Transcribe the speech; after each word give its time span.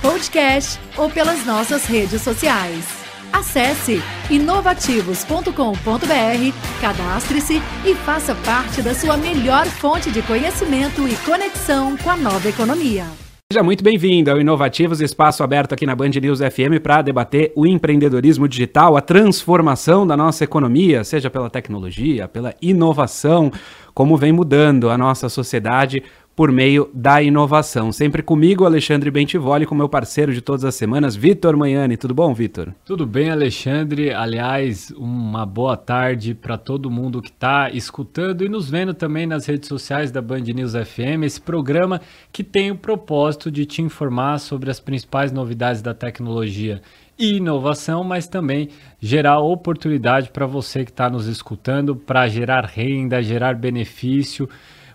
podcast 0.00 0.80
ou 0.96 1.10
pelas 1.10 1.44
nossas 1.44 1.84
redes 1.84 2.22
sociais. 2.22 3.06
Acesse 3.32 4.02
inovativos.com.br, 4.30 6.80
cadastre-se 6.80 7.62
e 7.84 7.94
faça 7.94 8.34
parte 8.34 8.82
da 8.82 8.94
sua 8.94 9.16
melhor 9.16 9.66
fonte 9.66 10.10
de 10.10 10.22
conhecimento 10.22 11.06
e 11.06 11.16
conexão 11.24 11.96
com 11.96 12.10
a 12.10 12.16
nova 12.16 12.48
economia. 12.48 13.04
Seja 13.52 13.62
muito 13.62 13.84
bem-vindo 13.84 14.28
ao 14.28 14.40
Inovativos, 14.40 15.00
espaço 15.00 15.44
aberto 15.44 15.72
aqui 15.72 15.86
na 15.86 15.94
Band 15.94 16.10
News 16.20 16.40
FM 16.40 16.82
para 16.82 17.00
debater 17.00 17.52
o 17.54 17.64
empreendedorismo 17.64 18.48
digital, 18.48 18.96
a 18.96 19.00
transformação 19.00 20.04
da 20.04 20.16
nossa 20.16 20.42
economia, 20.42 21.04
seja 21.04 21.30
pela 21.30 21.48
tecnologia, 21.48 22.26
pela 22.26 22.52
inovação, 22.60 23.52
como 23.94 24.16
vem 24.16 24.32
mudando 24.32 24.90
a 24.90 24.98
nossa 24.98 25.28
sociedade 25.28 26.02
por 26.36 26.52
meio 26.52 26.90
da 26.92 27.22
inovação. 27.22 27.90
Sempre 27.90 28.22
comigo, 28.22 28.66
Alexandre 28.66 29.10
Bentivoli, 29.10 29.64
com 29.64 29.74
meu 29.74 29.88
parceiro 29.88 30.34
de 30.34 30.42
todas 30.42 30.66
as 30.66 30.74
semanas, 30.74 31.16
Vitor 31.16 31.56
Manhani. 31.56 31.96
Tudo 31.96 32.12
bom, 32.12 32.34
Vitor? 32.34 32.74
Tudo 32.84 33.06
bem, 33.06 33.30
Alexandre. 33.30 34.12
Aliás, 34.12 34.92
uma 34.98 35.46
boa 35.46 35.78
tarde 35.78 36.34
para 36.34 36.58
todo 36.58 36.90
mundo 36.90 37.22
que 37.22 37.30
está 37.30 37.70
escutando 37.70 38.44
e 38.44 38.50
nos 38.50 38.68
vendo 38.68 38.92
também 38.92 39.26
nas 39.26 39.46
redes 39.46 39.66
sociais 39.66 40.10
da 40.10 40.20
Band 40.20 40.40
News 40.40 40.72
FM, 40.72 41.24
esse 41.24 41.40
programa 41.40 42.02
que 42.30 42.44
tem 42.44 42.70
o 42.70 42.76
propósito 42.76 43.50
de 43.50 43.64
te 43.64 43.80
informar 43.80 44.38
sobre 44.38 44.70
as 44.70 44.78
principais 44.78 45.32
novidades 45.32 45.80
da 45.80 45.94
tecnologia 45.94 46.82
e 47.18 47.36
inovação, 47.36 48.04
mas 48.04 48.28
também 48.28 48.68
gerar 49.00 49.38
oportunidade 49.38 50.28
para 50.28 50.44
você 50.44 50.84
que 50.84 50.90
está 50.90 51.08
nos 51.08 51.26
escutando, 51.26 51.96
para 51.96 52.28
gerar 52.28 52.66
renda, 52.66 53.22
gerar 53.22 53.54
benefício. 53.54 54.46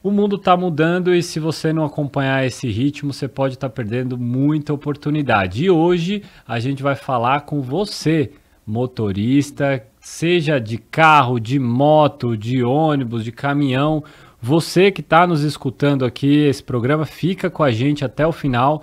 O 0.03 0.09
mundo 0.09 0.35
está 0.35 0.57
mudando 0.57 1.13
e 1.13 1.21
se 1.21 1.39
você 1.39 1.71
não 1.71 1.85
acompanhar 1.85 2.43
esse 2.43 2.67
ritmo, 2.67 3.13
você 3.13 3.27
pode 3.27 3.53
estar 3.53 3.69
tá 3.69 3.75
perdendo 3.75 4.17
muita 4.17 4.73
oportunidade. 4.73 5.63
E 5.63 5.69
hoje 5.69 6.23
a 6.47 6.59
gente 6.59 6.81
vai 6.81 6.95
falar 6.95 7.41
com 7.41 7.61
você, 7.61 8.31
motorista, 8.65 9.85
seja 9.99 10.57
de 10.57 10.79
carro, 10.79 11.39
de 11.39 11.59
moto, 11.59 12.35
de 12.35 12.63
ônibus, 12.63 13.23
de 13.23 13.31
caminhão. 13.31 14.03
Você 14.41 14.89
que 14.89 15.01
está 15.01 15.27
nos 15.27 15.43
escutando 15.43 16.03
aqui, 16.03 16.45
esse 16.45 16.63
programa, 16.63 17.05
fica 17.05 17.47
com 17.47 17.61
a 17.61 17.71
gente 17.71 18.03
até 18.03 18.25
o 18.25 18.31
final 18.31 18.81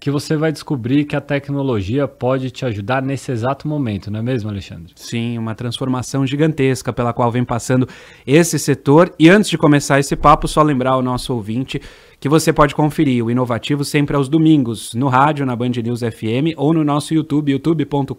que 0.00 0.10
você 0.10 0.34
vai 0.34 0.50
descobrir 0.50 1.04
que 1.04 1.14
a 1.14 1.20
tecnologia 1.20 2.08
pode 2.08 2.50
te 2.50 2.64
ajudar 2.64 3.02
nesse 3.02 3.30
exato 3.30 3.68
momento, 3.68 4.10
não 4.10 4.20
é 4.20 4.22
mesmo, 4.22 4.48
Alexandre? 4.48 4.92
Sim, 4.96 5.36
uma 5.36 5.54
transformação 5.54 6.26
gigantesca 6.26 6.90
pela 6.90 7.12
qual 7.12 7.30
vem 7.30 7.44
passando 7.44 7.86
esse 8.26 8.58
setor. 8.58 9.12
E 9.18 9.28
antes 9.28 9.50
de 9.50 9.58
começar 9.58 10.00
esse 10.00 10.16
papo, 10.16 10.48
só 10.48 10.62
lembrar 10.62 10.92
ao 10.92 11.02
nosso 11.02 11.34
ouvinte 11.34 11.80
que 12.18 12.28
você 12.28 12.52
pode 12.52 12.74
conferir 12.74 13.24
o 13.24 13.30
Inovativo 13.30 13.84
sempre 13.84 14.16
aos 14.16 14.28
domingos, 14.28 14.94
no 14.94 15.08
rádio, 15.08 15.44
na 15.44 15.54
Band 15.54 15.72
News 15.82 16.00
FM, 16.00 16.54
ou 16.56 16.72
no 16.72 16.84
nosso 16.84 17.14
YouTube, 17.14 17.52
youtube.com.br 17.52 18.14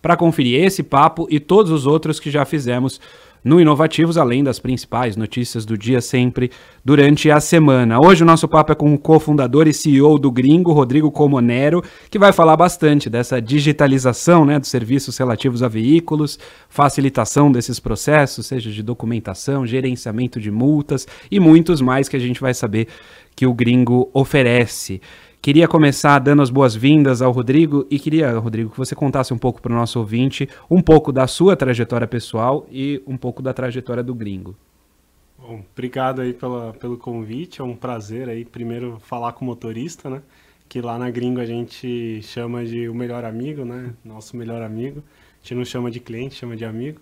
para 0.00 0.16
conferir 0.16 0.64
esse 0.64 0.82
papo 0.82 1.26
e 1.30 1.38
todos 1.38 1.70
os 1.70 1.86
outros 1.86 2.20
que 2.20 2.30
já 2.30 2.44
fizemos 2.44 3.00
no 3.42 3.60
Inovativos, 3.60 4.18
além 4.18 4.44
das 4.44 4.58
principais 4.58 5.16
notícias 5.16 5.64
do 5.64 5.76
dia 5.76 6.00
sempre 6.00 6.50
durante 6.84 7.30
a 7.30 7.40
semana. 7.40 7.98
Hoje 8.02 8.22
o 8.22 8.26
nosso 8.26 8.48
papo 8.48 8.72
é 8.72 8.74
com 8.74 8.92
o 8.92 8.98
cofundador 8.98 9.66
e 9.66 9.72
CEO 9.72 10.18
do 10.18 10.30
Gringo, 10.30 10.72
Rodrigo 10.72 11.10
Comonero, 11.10 11.82
que 12.10 12.18
vai 12.18 12.32
falar 12.32 12.56
bastante 12.56 13.08
dessa 13.08 13.40
digitalização 13.40 14.44
né, 14.44 14.58
dos 14.58 14.68
serviços 14.68 15.16
relativos 15.16 15.62
a 15.62 15.68
veículos, 15.68 16.38
facilitação 16.68 17.50
desses 17.50 17.80
processos, 17.80 18.46
seja 18.46 18.70
de 18.70 18.82
documentação, 18.82 19.66
gerenciamento 19.66 20.40
de 20.40 20.50
multas 20.50 21.06
e 21.30 21.40
muitos 21.40 21.80
mais 21.80 22.08
que 22.08 22.16
a 22.16 22.20
gente 22.20 22.40
vai 22.40 22.54
saber 22.54 22.88
que 23.34 23.46
o 23.46 23.54
Gringo 23.54 24.10
oferece. 24.12 25.00
Queria 25.42 25.66
começar 25.66 26.18
dando 26.18 26.42
as 26.42 26.50
boas-vindas 26.50 27.22
ao 27.22 27.32
Rodrigo 27.32 27.86
e 27.90 27.98
queria, 27.98 28.38
Rodrigo, 28.38 28.68
que 28.68 28.76
você 28.76 28.94
contasse 28.94 29.32
um 29.32 29.38
pouco 29.38 29.62
para 29.62 29.72
o 29.72 29.74
nosso 29.74 29.98
ouvinte, 29.98 30.46
um 30.70 30.82
pouco 30.82 31.10
da 31.10 31.26
sua 31.26 31.56
trajetória 31.56 32.06
pessoal 32.06 32.66
e 32.70 33.02
um 33.06 33.16
pouco 33.16 33.40
da 33.40 33.54
trajetória 33.54 34.02
do 34.02 34.14
Gringo. 34.14 34.54
Bom, 35.38 35.64
obrigado 35.72 36.20
aí 36.20 36.34
pela, 36.34 36.74
pelo 36.74 36.98
convite, 36.98 37.62
é 37.62 37.64
um 37.64 37.74
prazer 37.74 38.28
aí 38.28 38.44
primeiro 38.44 38.98
falar 39.00 39.32
com 39.32 39.42
o 39.42 39.48
motorista, 39.48 40.10
né? 40.10 40.20
Que 40.68 40.82
lá 40.82 40.98
na 40.98 41.10
Gringo 41.10 41.40
a 41.40 41.46
gente 41.46 42.20
chama 42.22 42.62
de 42.62 42.86
o 42.90 42.94
melhor 42.94 43.24
amigo, 43.24 43.64
né? 43.64 43.94
Nosso 44.04 44.36
melhor 44.36 44.60
amigo. 44.60 45.02
A 45.42 45.42
gente 45.42 45.54
não 45.54 45.64
chama 45.64 45.90
de 45.90 46.00
cliente, 46.00 46.34
chama 46.34 46.54
de 46.54 46.66
amigo. 46.66 47.00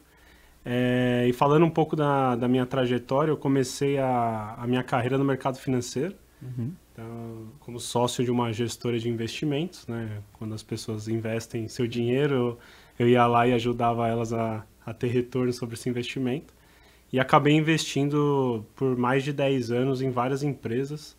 É, 0.64 1.26
e 1.28 1.32
falando 1.32 1.66
um 1.66 1.70
pouco 1.70 1.96
da, 1.96 2.36
da 2.36 2.46
minha 2.46 2.64
trajetória, 2.64 3.32
eu 3.32 3.36
comecei 3.36 3.98
a, 3.98 4.54
a 4.56 4.64
minha 4.64 4.84
carreira 4.84 5.18
no 5.18 5.24
mercado 5.24 5.58
financeiro. 5.58 6.14
Uhum. 6.40 6.72
Então, 6.92 7.48
como 7.60 7.80
sócio 7.80 8.24
de 8.24 8.30
uma 8.30 8.52
gestora 8.52 8.98
de 8.98 9.08
investimentos, 9.08 9.86
né? 9.86 10.22
Quando 10.34 10.54
as 10.54 10.62
pessoas 10.62 11.08
investem 11.08 11.68
seu 11.68 11.86
dinheiro, 11.86 12.58
eu 12.98 13.08
ia 13.08 13.26
lá 13.26 13.46
e 13.46 13.52
ajudava 13.52 14.08
elas 14.08 14.32
a, 14.32 14.64
a 14.84 14.92
ter 14.92 15.08
retorno 15.08 15.52
sobre 15.52 15.74
esse 15.74 15.88
investimento. 15.88 16.54
E 17.12 17.18
acabei 17.18 17.54
investindo 17.54 18.64
por 18.76 18.96
mais 18.96 19.24
de 19.24 19.32
10 19.32 19.70
anos 19.70 20.02
em 20.02 20.10
várias 20.10 20.42
empresas, 20.42 21.16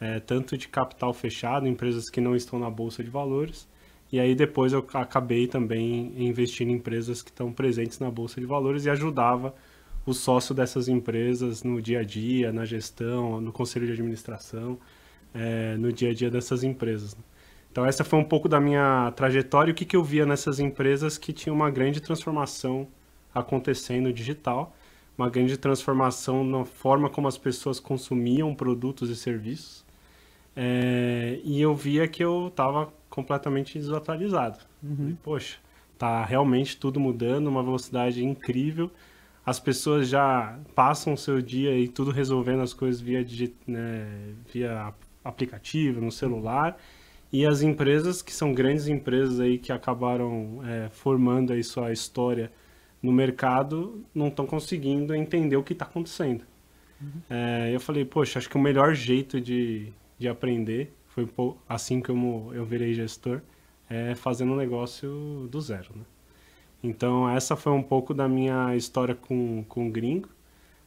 é, 0.00 0.20
tanto 0.20 0.56
de 0.56 0.68
capital 0.68 1.12
fechado, 1.12 1.66
empresas 1.66 2.08
que 2.08 2.20
não 2.20 2.36
estão 2.36 2.58
na 2.58 2.70
bolsa 2.70 3.02
de 3.02 3.10
valores, 3.10 3.68
e 4.10 4.20
aí 4.20 4.34
depois 4.34 4.72
eu 4.72 4.86
acabei 4.92 5.46
também 5.46 6.12
investindo 6.16 6.70
em 6.70 6.74
empresas 6.74 7.22
que 7.22 7.30
estão 7.30 7.52
presentes 7.52 7.98
na 7.98 8.10
bolsa 8.10 8.40
de 8.40 8.46
valores 8.46 8.84
e 8.84 8.90
ajudava 8.90 9.54
o 10.04 10.12
sócio 10.12 10.54
dessas 10.54 10.88
empresas 10.88 11.62
no 11.62 11.80
dia 11.80 12.00
a 12.00 12.04
dia, 12.04 12.52
na 12.52 12.64
gestão, 12.64 13.40
no 13.40 13.52
conselho 13.52 13.86
de 13.86 13.92
administração 13.92 14.78
é, 15.34 15.76
no 15.76 15.92
dia 15.92 16.10
a 16.10 16.14
dia 16.14 16.30
dessas 16.30 16.62
empresas. 16.62 17.16
Então 17.70 17.86
essa 17.86 18.04
foi 18.04 18.18
um 18.18 18.24
pouco 18.24 18.48
da 18.48 18.60
minha 18.60 19.12
trajetória 19.16 19.70
e 19.70 19.72
o 19.72 19.74
que, 19.74 19.84
que 19.84 19.96
eu 19.96 20.04
via 20.04 20.26
nessas 20.26 20.60
empresas 20.60 21.16
que 21.16 21.32
tinha 21.32 21.52
uma 21.52 21.70
grande 21.70 22.00
transformação 22.00 22.86
acontecendo 23.34 24.12
digital, 24.12 24.76
uma 25.16 25.30
grande 25.30 25.56
transformação 25.56 26.44
na 26.44 26.64
forma 26.64 27.08
como 27.08 27.28
as 27.28 27.38
pessoas 27.38 27.80
consumiam 27.80 28.54
produtos 28.54 29.08
e 29.08 29.16
serviços. 29.16 29.84
É, 30.54 31.40
e 31.44 31.60
eu 31.62 31.74
via 31.74 32.06
que 32.06 32.22
eu 32.22 32.48
estava 32.48 32.92
completamente 33.08 33.78
desatualizado. 33.78 34.58
Uhum. 34.82 35.16
Poxa, 35.22 35.56
tá 35.96 36.22
realmente 36.24 36.76
tudo 36.76 37.00
mudando, 37.00 37.46
uma 37.46 37.62
velocidade 37.62 38.22
incrível. 38.22 38.90
As 39.44 39.58
pessoas 39.58 40.08
já 40.08 40.58
passam 40.74 41.14
o 41.14 41.16
seu 41.16 41.42
dia 41.42 41.76
e 41.76 41.88
tudo 41.88 42.10
resolvendo 42.10 42.62
as 42.62 42.72
coisas 42.72 43.00
via, 43.00 43.24
né, 43.66 44.34
via 44.52 44.94
aplicativo, 45.24 46.00
no 46.00 46.12
celular, 46.12 46.76
e 47.32 47.44
as 47.46 47.62
empresas 47.62 48.22
que 48.22 48.32
são 48.32 48.52
grandes 48.52 48.86
empresas 48.86 49.40
aí 49.40 49.58
que 49.58 49.72
acabaram 49.72 50.60
é, 50.64 50.88
formando 50.90 51.52
aí 51.52 51.64
sua 51.64 51.92
história 51.92 52.52
no 53.02 53.10
mercado 53.10 54.04
não 54.14 54.28
estão 54.28 54.46
conseguindo 54.46 55.14
entender 55.14 55.56
o 55.56 55.62
que 55.62 55.72
está 55.72 55.86
acontecendo. 55.86 56.44
Uhum. 57.00 57.22
É, 57.28 57.74
eu 57.74 57.80
falei, 57.80 58.04
poxa, 58.04 58.38
acho 58.38 58.48
que 58.48 58.56
o 58.56 58.60
melhor 58.60 58.94
jeito 58.94 59.40
de, 59.40 59.92
de 60.18 60.28
aprender 60.28 60.92
foi 61.08 61.28
assim 61.68 62.00
como 62.00 62.52
eu 62.54 62.64
virei 62.64 62.94
gestor, 62.94 63.40
é 63.90 64.14
fazendo 64.14 64.52
um 64.52 64.56
negócio 64.56 65.48
do 65.50 65.60
zero, 65.60 65.90
né? 65.96 66.04
Então 66.82 67.28
essa 67.28 67.56
foi 67.56 67.72
um 67.72 67.82
pouco 67.82 68.12
da 68.12 68.28
minha 68.28 68.74
história 68.76 69.14
com, 69.14 69.64
com 69.68 69.88
o 69.88 69.90
gringo. 69.90 70.28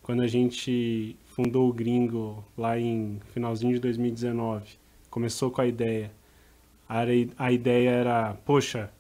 Quando 0.06 0.22
a 0.22 0.28
gente 0.28 1.18
fundou 1.26 1.68
o 1.68 1.74
Gringo 1.74 2.46
lá 2.56 2.80
em 2.80 3.20
finalzinho 3.34 3.74
de 3.74 3.80
2019, 3.80 4.78
começou 5.10 5.50
com 5.50 5.62
a 5.62 5.66
ideia. 5.66 6.12
A, 6.88 7.00
a 7.40 7.52
ideia 7.52 7.90
era, 7.90 8.36
poxa, 8.46 8.92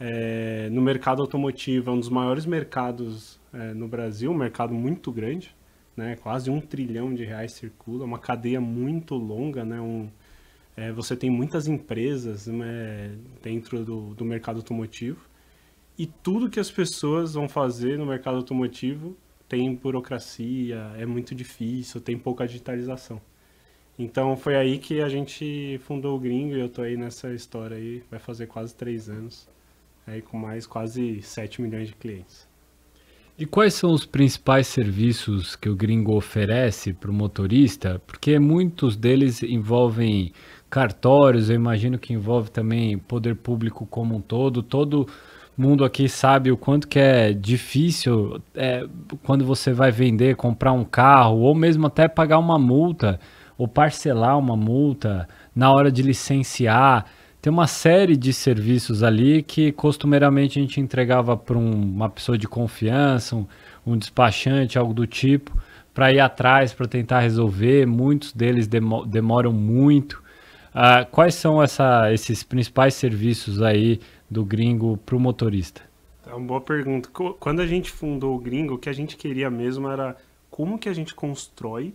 é, 0.00 0.68
no 0.72 0.82
mercado 0.82 1.22
automotivo, 1.22 1.90
é 1.90 1.92
um 1.92 2.00
dos 2.00 2.08
maiores 2.08 2.46
mercados 2.46 3.38
é, 3.54 3.72
no 3.72 3.86
Brasil, 3.86 4.32
um 4.32 4.34
mercado 4.34 4.74
muito 4.74 5.12
grande, 5.12 5.54
né? 5.96 6.16
quase 6.20 6.50
um 6.50 6.60
trilhão 6.60 7.14
de 7.14 7.24
reais 7.24 7.52
circula, 7.52 8.04
uma 8.04 8.18
cadeia 8.18 8.60
muito 8.60 9.14
longa, 9.14 9.64
né? 9.64 9.80
Um, 9.80 10.08
é, 10.76 10.90
você 10.90 11.14
tem 11.14 11.30
muitas 11.30 11.68
empresas 11.68 12.48
né, 12.48 13.16
dentro 13.40 13.84
do, 13.84 14.14
do 14.14 14.24
mercado 14.24 14.56
automotivo 14.56 15.29
e 16.00 16.06
tudo 16.06 16.48
que 16.48 16.58
as 16.58 16.70
pessoas 16.70 17.34
vão 17.34 17.46
fazer 17.46 17.98
no 17.98 18.06
mercado 18.06 18.38
automotivo 18.38 19.14
tem 19.46 19.74
burocracia, 19.74 20.92
é 20.96 21.04
muito 21.04 21.34
difícil, 21.34 22.00
tem 22.00 22.16
pouca 22.16 22.46
digitalização. 22.46 23.20
Então 23.98 24.34
foi 24.34 24.56
aí 24.56 24.78
que 24.78 25.02
a 25.02 25.10
gente 25.10 25.78
fundou 25.84 26.16
o 26.16 26.18
Gringo 26.18 26.54
e 26.56 26.60
eu 26.60 26.70
tô 26.70 26.80
aí 26.80 26.96
nessa 26.96 27.34
história 27.34 27.76
aí, 27.76 28.02
vai 28.10 28.18
fazer 28.18 28.46
quase 28.46 28.74
três 28.74 29.10
anos, 29.10 29.46
aí 30.06 30.22
com 30.22 30.38
mais 30.38 30.66
quase 30.66 31.20
7 31.20 31.60
milhões 31.60 31.88
de 31.88 31.94
clientes. 31.94 32.48
E 33.38 33.44
quais 33.44 33.74
são 33.74 33.92
os 33.92 34.06
principais 34.06 34.68
serviços 34.68 35.54
que 35.54 35.68
o 35.68 35.76
Gringo 35.76 36.16
oferece 36.16 36.94
para 36.94 37.10
o 37.10 37.14
motorista? 37.14 38.00
Porque 38.06 38.38
muitos 38.38 38.96
deles 38.96 39.42
envolvem 39.42 40.32
cartórios, 40.70 41.50
eu 41.50 41.56
imagino 41.56 41.98
que 41.98 42.14
envolve 42.14 42.50
também 42.50 42.96
poder 42.96 43.34
público 43.34 43.84
como 43.84 44.16
um 44.16 44.20
todo. 44.20 44.62
Todo 44.62 45.06
mundo 45.60 45.84
aqui 45.84 46.08
sabe 46.08 46.50
o 46.50 46.56
quanto 46.56 46.88
que 46.88 46.98
é 46.98 47.32
difícil 47.32 48.40
é, 48.54 48.86
quando 49.24 49.44
você 49.44 49.72
vai 49.72 49.90
vender, 49.90 50.36
comprar 50.36 50.72
um 50.72 50.84
carro, 50.84 51.38
ou 51.38 51.54
mesmo 51.54 51.86
até 51.86 52.08
pagar 52.08 52.38
uma 52.38 52.58
multa, 52.58 53.20
ou 53.58 53.68
parcelar 53.68 54.38
uma 54.38 54.56
multa 54.56 55.28
na 55.54 55.70
hora 55.70 55.92
de 55.92 56.02
licenciar. 56.02 57.04
Tem 57.42 57.52
uma 57.52 57.66
série 57.66 58.16
de 58.16 58.32
serviços 58.32 59.02
ali 59.02 59.42
que 59.42 59.72
costumeiramente 59.72 60.58
a 60.58 60.62
gente 60.62 60.80
entregava 60.80 61.36
para 61.36 61.58
um, 61.58 61.70
uma 61.70 62.08
pessoa 62.08 62.38
de 62.38 62.48
confiança, 62.48 63.36
um, 63.36 63.46
um 63.86 63.96
despachante, 63.96 64.78
algo 64.78 64.94
do 64.94 65.06
tipo, 65.06 65.56
para 65.92 66.12
ir 66.12 66.20
atrás, 66.20 66.72
para 66.72 66.86
tentar 66.86 67.20
resolver. 67.20 67.86
Muitos 67.86 68.32
deles 68.32 68.66
demo, 68.66 69.04
demoram 69.04 69.52
muito. 69.52 70.22
Uh, 70.70 71.04
quais 71.10 71.34
são 71.34 71.62
essa, 71.62 72.12
esses 72.12 72.42
principais 72.42 72.94
serviços 72.94 73.60
aí 73.60 74.00
do 74.30 74.44
gringo 74.44 74.96
para 74.98 75.16
o 75.16 75.20
motorista? 75.20 75.82
É 76.26 76.32
uma 76.32 76.46
boa 76.46 76.60
pergunta. 76.60 77.08
Quando 77.38 77.60
a 77.60 77.66
gente 77.66 77.90
fundou 77.90 78.36
o 78.36 78.38
gringo, 78.38 78.74
o 78.74 78.78
que 78.78 78.88
a 78.88 78.92
gente 78.92 79.16
queria 79.16 79.50
mesmo 79.50 79.88
era 79.88 80.16
como 80.50 80.78
que 80.78 80.88
a 80.88 80.92
gente 80.92 81.14
constrói 81.14 81.94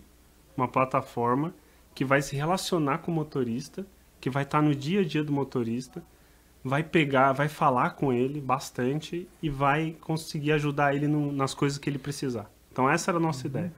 uma 0.57 0.67
plataforma 0.67 1.53
que 1.93 2.03
vai 2.03 2.21
se 2.21 2.35
relacionar 2.35 2.99
com 2.99 3.11
o 3.11 3.15
motorista 3.15 3.85
que 4.25 4.29
vai 4.31 4.41
estar 4.41 4.59
tá 4.59 4.67
no 4.67 4.73
dia 4.73 5.01
a 5.01 5.03
dia 5.03 5.23
do 5.23 5.31
motorista, 5.31 6.03
vai 6.63 6.81
pegar, 6.81 7.31
vai 7.31 7.47
falar 7.47 7.91
com 7.91 8.11
ele 8.11 8.41
bastante 8.41 9.29
e 9.39 9.51
vai 9.51 9.95
conseguir 10.01 10.51
ajudar 10.53 10.95
ele 10.95 11.07
no, 11.07 11.31
nas 11.31 11.53
coisas 11.53 11.77
que 11.77 11.87
ele 11.87 11.99
precisar. 11.99 12.49
Então 12.71 12.89
essa 12.89 13.11
era 13.11 13.19
a 13.19 13.21
nossa 13.21 13.43
uhum. 13.43 13.51
ideia. 13.51 13.73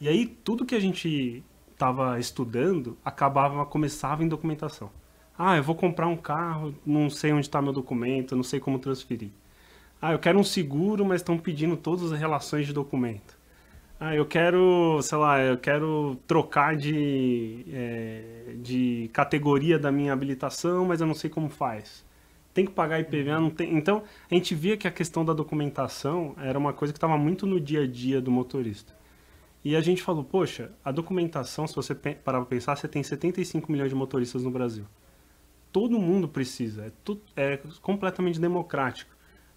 E 0.00 0.08
aí 0.08 0.26
tudo 0.26 0.66
que 0.66 0.74
a 0.74 0.80
gente 0.80 1.44
estava 1.70 2.18
estudando 2.18 2.98
acabava 3.04 3.64
começava 3.64 4.24
em 4.24 4.28
documentação. 4.28 4.90
Ah, 5.38 5.56
eu 5.56 5.62
vou 5.62 5.76
comprar 5.76 6.08
um 6.08 6.16
carro, 6.16 6.74
não 6.84 7.08
sei 7.08 7.32
onde 7.32 7.46
está 7.46 7.62
meu 7.62 7.72
documento, 7.72 8.34
não 8.34 8.42
sei 8.42 8.58
como 8.58 8.78
transferir. 8.78 9.30
Ah, 10.02 10.12
eu 10.12 10.18
quero 10.18 10.38
um 10.38 10.44
seguro, 10.44 11.04
mas 11.04 11.20
estão 11.20 11.38
pedindo 11.38 11.76
todas 11.76 12.12
as 12.12 12.18
relações 12.18 12.66
de 12.66 12.72
documento. 12.72 13.38
Ah, 14.00 14.14
eu 14.14 14.26
quero, 14.26 15.00
sei 15.02 15.18
lá, 15.18 15.40
eu 15.40 15.58
quero 15.58 16.16
trocar 16.26 16.76
de, 16.76 17.64
é, 17.72 18.54
de 18.62 19.10
categoria 19.12 19.78
da 19.78 19.92
minha 19.92 20.12
habilitação, 20.12 20.84
mas 20.86 21.00
eu 21.00 21.06
não 21.06 21.14
sei 21.14 21.30
como 21.30 21.48
faz. 21.48 22.04
Tem 22.54 22.64
que 22.66 22.72
pagar 22.72 23.00
IPVA, 23.00 23.40
não 23.40 23.50
tem. 23.50 23.76
Então, 23.76 24.02
a 24.30 24.34
gente 24.34 24.54
via 24.54 24.76
que 24.76 24.88
a 24.88 24.90
questão 24.90 25.24
da 25.24 25.32
documentação 25.32 26.34
era 26.38 26.58
uma 26.58 26.72
coisa 26.72 26.92
que 26.92 26.98
estava 26.98 27.16
muito 27.16 27.46
no 27.46 27.60
dia 27.60 27.82
a 27.82 27.86
dia 27.86 28.20
do 28.20 28.30
motorista. 28.30 28.92
E 29.64 29.76
a 29.76 29.80
gente 29.80 30.02
falou, 30.02 30.24
poxa, 30.24 30.72
a 30.84 30.90
documentação, 30.92 31.66
se 31.66 31.74
você 31.76 31.94
parar 31.94 32.38
para 32.40 32.46
pensar, 32.46 32.76
você 32.76 32.88
tem 32.88 33.02
75 33.02 33.70
milhões 33.70 33.90
de 33.90 33.96
motoristas 33.96 34.42
no 34.42 34.50
Brasil. 34.50 34.84
Todo 35.72 35.98
mundo 35.98 36.28
precisa, 36.28 36.86
é, 36.86 36.92
tudo, 37.04 37.20
é 37.36 37.58
completamente 37.82 38.40
democrático. 38.40 39.14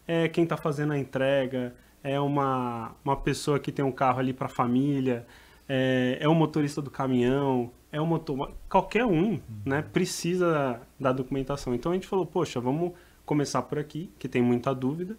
É 0.08 0.28
quem 0.28 0.44
está 0.44 0.58
fazendo 0.58 0.94
a 0.94 0.98
entrega, 0.98 1.74
é 2.04 2.20
uma, 2.20 2.96
uma 3.04 3.16
pessoa 3.16 3.60
que 3.60 3.72
tem 3.72 3.84
um 3.86 3.92
carro 3.92 4.20
ali 4.20 4.34
para 4.34 4.48
a 4.48 4.50
família, 4.50 5.26
é, 5.68 6.18
é 6.20 6.28
o 6.28 6.36
motorista 6.36 6.82
do 6.82 6.90
caminhão, 6.90 7.72
é 7.92 8.02
o 8.02 8.06
motor, 8.06 8.54
qualquer 8.70 9.06
um, 9.06 9.40
né, 9.66 9.82
precisa 9.82 10.82
da 11.00 11.12
documentação. 11.12 11.74
Então 11.76 11.92
a 11.92 11.96
gente 11.96 12.08
falou, 12.08 12.26
poxa, 12.26 12.60
vamos 12.60 12.94
começar 13.26 13.62
por 13.62 13.80
aqui, 13.80 14.12
que 14.18 14.28
tem 14.28 14.42
muita 14.42 14.74
dúvida, 14.74 15.18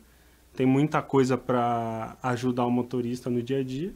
tem 0.55 0.67
muita 0.67 1.01
coisa 1.01 1.39
para 1.39 2.17
ajudar 2.23 2.67
o 2.67 2.71
motorista 2.71 3.31
no 3.31 3.43
dia 3.43 3.61
a 3.61 3.65
dia, 3.65 3.95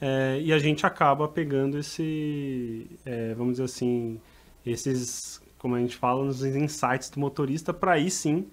é, 0.00 0.40
e 0.40 0.52
a 0.52 0.58
gente 0.58 0.84
acaba 0.84 1.28
pegando 1.28 1.78
esse, 1.78 2.88
é, 3.04 3.34
vamos 3.34 3.52
dizer 3.52 3.64
assim, 3.64 4.20
esses, 4.66 5.40
como 5.62 5.76
a 5.76 5.80
gente 5.80 5.96
fala, 5.96 6.24
nos 6.24 6.44
insights 6.44 7.08
do 7.08 7.18
motorista 7.18 7.72
para 7.72 7.92
aí 7.92 8.10
sim 8.10 8.48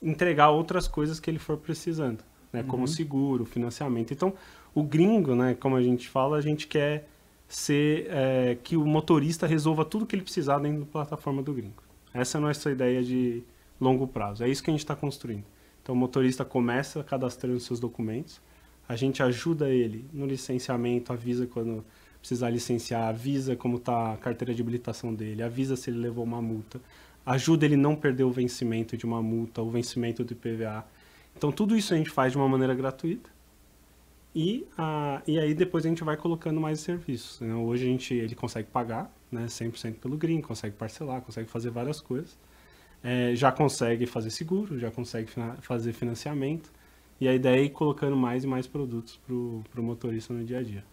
entregar 0.00 0.48
outras 0.48 0.88
coisas 0.88 1.20
que 1.20 1.28
ele 1.28 1.38
for 1.38 1.58
precisando 1.58 2.24
né? 2.52 2.60
Uhum. 2.60 2.66
Como 2.66 2.88
seguro, 2.88 3.44
financiamento. 3.44 4.12
Então, 4.12 4.34
o 4.74 4.82
gringo, 4.82 5.34
né? 5.34 5.54
Como 5.54 5.74
a 5.74 5.82
gente 5.82 6.08
fala, 6.08 6.36
a 6.36 6.40
gente 6.40 6.66
quer 6.66 7.08
ser 7.48 8.06
é, 8.10 8.58
que 8.62 8.76
o 8.76 8.84
motorista 8.84 9.46
resolva 9.46 9.84
tudo 9.84 10.06
que 10.06 10.14
ele 10.14 10.22
precisar 10.22 10.58
dentro 10.58 10.80
da 10.80 10.86
plataforma 10.86 11.42
do 11.42 11.52
gringo. 11.52 11.82
Essa 12.12 12.36
é 12.36 12.38
a 12.38 12.42
nossa 12.42 12.70
ideia 12.70 13.02
de 13.02 13.42
longo 13.80 14.06
prazo. 14.06 14.44
É 14.44 14.48
isso 14.48 14.62
que 14.62 14.70
a 14.70 14.72
gente 14.72 14.80
está 14.80 14.94
construindo. 14.94 15.44
Então, 15.82 15.94
o 15.94 15.98
motorista 15.98 16.44
começa 16.44 17.02
cadastrando 17.02 17.58
seus 17.58 17.80
documentos, 17.80 18.40
a 18.88 18.94
gente 18.94 19.22
ajuda 19.22 19.68
ele 19.68 20.04
no 20.12 20.26
licenciamento, 20.26 21.12
avisa 21.12 21.46
quando 21.46 21.84
precisar 22.22 22.50
licenciar, 22.50 23.08
avisa 23.08 23.56
como 23.56 23.76
está 23.76 24.12
a 24.12 24.16
carteira 24.16 24.54
de 24.54 24.62
habilitação 24.62 25.12
dele, 25.12 25.42
avisa 25.42 25.74
se 25.74 25.90
ele 25.90 25.98
levou 25.98 26.22
uma 26.22 26.40
multa, 26.40 26.80
ajuda 27.26 27.66
ele 27.66 27.76
não 27.76 27.96
perder 27.96 28.22
o 28.22 28.30
vencimento 28.30 28.96
de 28.96 29.04
uma 29.04 29.20
multa, 29.20 29.60
o 29.60 29.68
vencimento 29.68 30.22
do 30.22 30.32
IPVA. 30.32 30.86
Então 31.36 31.50
tudo 31.50 31.76
isso 31.76 31.92
a 31.92 31.96
gente 31.96 32.10
faz 32.10 32.32
de 32.32 32.38
uma 32.38 32.48
maneira 32.48 32.74
gratuita. 32.74 33.28
E, 34.34 34.66
a, 34.78 35.20
e 35.26 35.38
aí 35.38 35.52
depois 35.52 35.84
a 35.84 35.88
gente 35.88 36.04
vai 36.04 36.16
colocando 36.16 36.60
mais 36.60 36.80
serviços. 36.80 37.40
Né? 37.40 37.52
Hoje 37.54 37.84
a 37.84 37.88
gente, 37.88 38.14
ele 38.14 38.34
consegue 38.34 38.68
pagar 38.68 39.12
né, 39.30 39.46
100% 39.46 39.96
pelo 39.96 40.16
Green, 40.16 40.40
consegue 40.40 40.76
parcelar, 40.76 41.20
consegue 41.20 41.50
fazer 41.50 41.70
várias 41.70 42.00
coisas. 42.00 42.38
É, 43.02 43.34
já 43.34 43.50
consegue 43.50 44.06
fazer 44.06 44.30
seguro, 44.30 44.78
já 44.78 44.90
consegue 44.92 45.28
fazer 45.60 45.92
financiamento. 45.92 46.72
E 47.20 47.28
a 47.28 47.34
ideia 47.34 47.60
é 47.60 47.64
ir 47.64 47.70
colocando 47.70 48.16
mais 48.16 48.44
e 48.44 48.46
mais 48.46 48.66
produtos 48.66 49.20
para 49.26 49.34
o 49.34 49.82
motorista 49.82 50.32
no 50.32 50.44
dia 50.44 50.58
a 50.58 50.62
dia. 50.62 50.91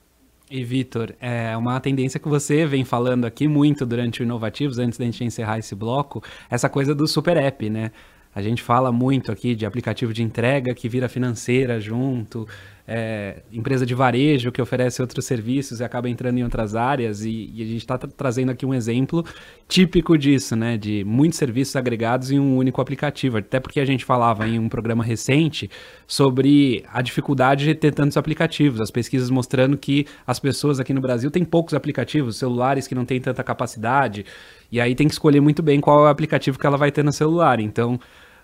E 0.49 0.63
Vitor, 0.63 1.13
é 1.21 1.55
uma 1.55 1.79
tendência 1.79 2.19
que 2.19 2.27
você 2.27 2.65
vem 2.65 2.83
falando 2.83 3.25
aqui 3.25 3.47
muito 3.47 3.85
durante 3.85 4.21
o 4.21 4.23
Inovativos, 4.23 4.79
antes 4.79 4.97
da 4.97 5.05
gente 5.05 5.23
encerrar 5.23 5.59
esse 5.59 5.75
bloco, 5.75 6.23
essa 6.49 6.67
coisa 6.67 6.95
do 6.95 7.07
super 7.07 7.37
app, 7.37 7.69
né? 7.69 7.91
A 8.33 8.41
gente 8.41 8.63
fala 8.63 8.91
muito 8.91 9.31
aqui 9.31 9.53
de 9.53 9.63
aplicativo 9.63 10.11
de 10.11 10.23
entrega 10.23 10.73
que 10.73 10.89
vira 10.89 11.07
financeira 11.07 11.79
junto, 11.79 12.47
é, 12.91 13.43
empresa 13.51 13.85
de 13.85 13.93
varejo 13.93 14.51
que 14.51 14.59
oferece 14.59 14.99
outros 14.99 15.23
serviços 15.23 15.79
e 15.79 15.83
acaba 15.83 16.09
entrando 16.09 16.39
em 16.39 16.43
outras 16.43 16.75
áreas. 16.75 17.23
E, 17.23 17.51
e 17.53 17.61
a 17.61 17.65
gente 17.65 17.77
está 17.77 17.99
trazendo 17.99 18.49
aqui 18.49 18.65
um 18.65 18.73
exemplo 18.73 19.23
típico 19.67 20.17
disso, 20.17 20.55
né? 20.55 20.75
De 20.75 21.03
muitos 21.03 21.37
serviços 21.37 21.75
agregados 21.75 22.31
em 22.31 22.39
um 22.39 22.57
único 22.57 22.81
aplicativo. 22.81 23.37
Até 23.37 23.59
porque 23.59 23.79
a 23.79 23.85
gente 23.85 24.03
falava 24.03 24.47
em 24.47 24.57
um 24.57 24.67
programa 24.67 25.03
recente 25.03 25.69
sobre 26.07 26.83
a 26.91 27.03
dificuldade 27.03 27.63
de 27.63 27.75
ter 27.75 27.93
tantos 27.93 28.17
aplicativos. 28.17 28.81
As 28.81 28.89
pesquisas 28.89 29.29
mostrando 29.29 29.77
que 29.77 30.07
as 30.25 30.39
pessoas 30.39 30.79
aqui 30.79 30.91
no 30.91 30.99
Brasil 30.99 31.29
têm 31.29 31.45
poucos 31.45 31.75
aplicativos, 31.75 32.37
celulares 32.37 32.87
que 32.87 32.95
não 32.95 33.05
têm 33.05 33.21
tanta 33.21 33.43
capacidade. 33.43 34.25
E 34.71 34.81
aí 34.81 34.95
tem 34.95 35.07
que 35.07 35.13
escolher 35.13 35.41
muito 35.41 35.61
bem 35.61 35.79
qual 35.79 35.99
é 35.99 36.03
o 36.03 36.07
aplicativo 36.07 36.57
que 36.57 36.65
ela 36.65 36.77
vai 36.77 36.91
ter 36.91 37.03
no 37.03 37.13
celular. 37.13 37.59
Então 37.59 37.99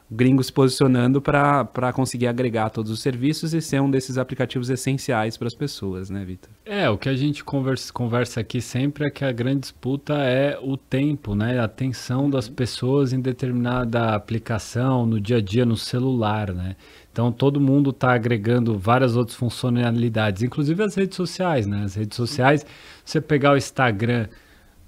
gringo 0.10 0.44
se 0.44 0.54
posicionando 0.54 1.22
para 1.22 1.92
conseguir 1.94 2.28
agregar 2.28 2.70
todos 2.70 2.92
os 2.92 3.02
serviços 3.02 3.54
e 3.54 3.62
ser 3.62 3.82
um 3.82 3.90
desses 3.90 4.18
aplicativos 4.18 4.70
essenciais 4.70 5.38
para 5.38 5.48
as 5.48 5.56
pessoas, 5.56 6.10
né, 6.10 6.24
Vitor? 6.24 6.50
É, 6.66 6.90
o 6.90 6.98
que 6.98 7.10
a 7.10 7.16
gente 7.16 7.44
conversa, 7.44 7.92
conversa 7.92 8.40
aqui 8.40 8.62
sempre 8.62 9.08
é 9.08 9.10
que 9.10 9.26
a 9.26 9.32
grande 9.32 9.62
disputa 9.62 10.14
é 10.14 10.58
o 10.62 10.78
tempo, 10.78 11.36
né? 11.36 11.60
A 11.60 11.64
atenção 11.66 12.30
das 12.30 12.48
pessoas 12.48 13.14
em 13.14 13.20
determinada 13.20 14.14
aplicação, 14.14 15.06
no 15.06 15.20
dia 15.20 15.38
a 15.38 15.42
dia, 15.42 15.66
no 15.66 15.78
celular, 15.78 16.54
né? 16.54 16.76
Então 17.12 17.32
todo 17.32 17.60
mundo 17.60 17.90
está 17.90 18.14
agregando 18.14 18.78
várias 18.78 19.16
outras 19.16 19.38
funcionalidades, 19.38 20.44
inclusive 20.44 20.84
as 20.84 20.96
redes 20.96 21.16
sociais, 21.16 21.66
né? 21.66 21.84
As 21.84 21.96
redes 21.96 22.16
sociais, 22.16 22.66
você 23.04 23.20
pegar 23.22 23.54
o 23.54 23.58
Instagram 23.58 24.28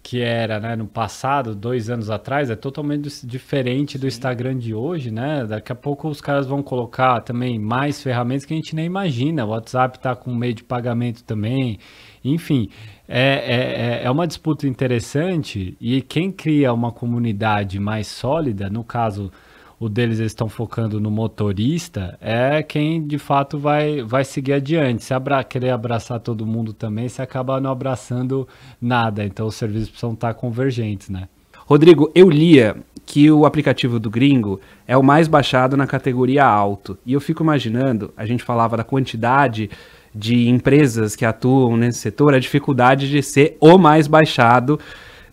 que 0.07 0.21
era 0.21 0.57
né, 0.57 0.73
no 0.73 0.87
passado, 0.87 1.53
dois 1.53 1.89
anos 1.89 2.09
atrás, 2.09 2.49
é 2.49 2.55
totalmente 2.55 3.27
diferente 3.27 3.97
do 3.97 4.07
Instagram 4.07 4.57
de 4.57 4.73
hoje, 4.73 5.11
né? 5.11 5.45
Daqui 5.45 5.69
a 5.69 5.75
pouco 5.75 6.07
os 6.07 6.21
caras 6.21 6.47
vão 6.47 6.63
colocar 6.63 7.19
também 7.19 7.59
mais 7.59 8.01
ferramentas 8.01 8.45
que 8.45 8.53
a 8.53 8.55
gente 8.55 8.73
nem 8.73 8.85
imagina. 8.85 9.45
O 9.45 9.49
WhatsApp 9.49 9.97
está 9.97 10.15
com 10.15 10.33
meio 10.33 10.53
de 10.53 10.63
pagamento 10.63 11.25
também. 11.25 11.77
Enfim, 12.23 12.69
é, 13.05 13.19
é, 13.19 13.99
é, 13.99 14.05
é 14.05 14.09
uma 14.09 14.25
disputa 14.25 14.65
interessante 14.65 15.75
e 15.77 16.01
quem 16.01 16.31
cria 16.31 16.71
uma 16.71 16.93
comunidade 16.93 17.77
mais 17.77 18.07
sólida, 18.07 18.69
no 18.69 18.85
caso 18.85 19.29
o 19.79 19.87
deles 19.87 20.19
eles 20.19 20.31
estão 20.31 20.49
focando 20.49 20.99
no 20.99 21.11
motorista, 21.11 22.17
é 22.19 22.63
quem 22.63 23.05
de 23.05 23.19
fato 23.19 23.59
vai, 23.59 24.01
vai 24.01 24.23
seguir 24.23 24.53
adiante. 24.53 25.03
Se 25.03 25.13
abra, 25.13 25.43
querer 25.43 25.69
abraçar 25.69 26.19
todo 26.19 26.45
mundo 26.45 26.73
também, 26.73 27.07
você 27.07 27.21
acaba 27.21 27.61
não 27.61 27.71
abraçando 27.71 28.47
nada. 28.81 29.23
Então 29.23 29.45
os 29.45 29.55
serviços 29.55 29.89
precisam 29.89 30.13
estar 30.13 30.33
convergentes, 30.33 31.09
né? 31.09 31.27
Rodrigo, 31.65 32.11
eu 32.15 32.29
lia 32.29 32.77
que 33.05 33.29
o 33.29 33.45
aplicativo 33.45 33.99
do 33.99 34.09
Gringo 34.09 34.59
é 34.87 34.97
o 34.97 35.03
mais 35.03 35.27
baixado 35.27 35.77
na 35.77 35.85
categoria 35.85 36.45
alto. 36.45 36.97
E 37.05 37.13
eu 37.13 37.21
fico 37.21 37.43
imaginando, 37.43 38.11
a 38.17 38.25
gente 38.25 38.43
falava 38.43 38.77
da 38.77 38.83
quantidade 38.83 39.69
de 40.13 40.49
empresas 40.49 41.15
que 41.15 41.23
atuam 41.23 41.77
nesse 41.77 41.99
setor, 41.99 42.33
a 42.33 42.39
dificuldade 42.39 43.09
de 43.09 43.21
ser 43.21 43.57
o 43.59 43.77
mais 43.77 44.07
baixado 44.07 44.79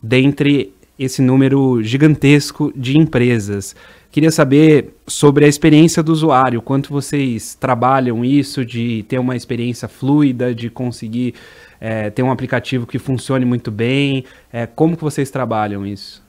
dentre 0.02 0.74
esse 0.98 1.20
número 1.20 1.82
gigantesco 1.82 2.72
de 2.76 2.96
empresas. 2.96 3.74
Queria 4.10 4.30
saber 4.30 4.94
sobre 5.06 5.44
a 5.44 5.48
experiência 5.48 6.02
do 6.02 6.12
usuário, 6.12 6.62
quanto 6.62 6.92
vocês 6.92 7.56
trabalham 7.56 8.24
isso, 8.24 8.64
de 8.64 9.04
ter 9.08 9.18
uma 9.18 9.34
experiência 9.34 9.88
fluida, 9.88 10.54
de 10.54 10.70
conseguir 10.70 11.34
é, 11.80 12.10
ter 12.10 12.22
um 12.22 12.30
aplicativo 12.30 12.86
que 12.86 12.98
funcione 12.98 13.44
muito 13.44 13.70
bem, 13.70 14.24
é, 14.52 14.66
como 14.66 14.96
que 14.96 15.02
vocês 15.02 15.30
trabalham 15.30 15.84
isso? 15.84 16.22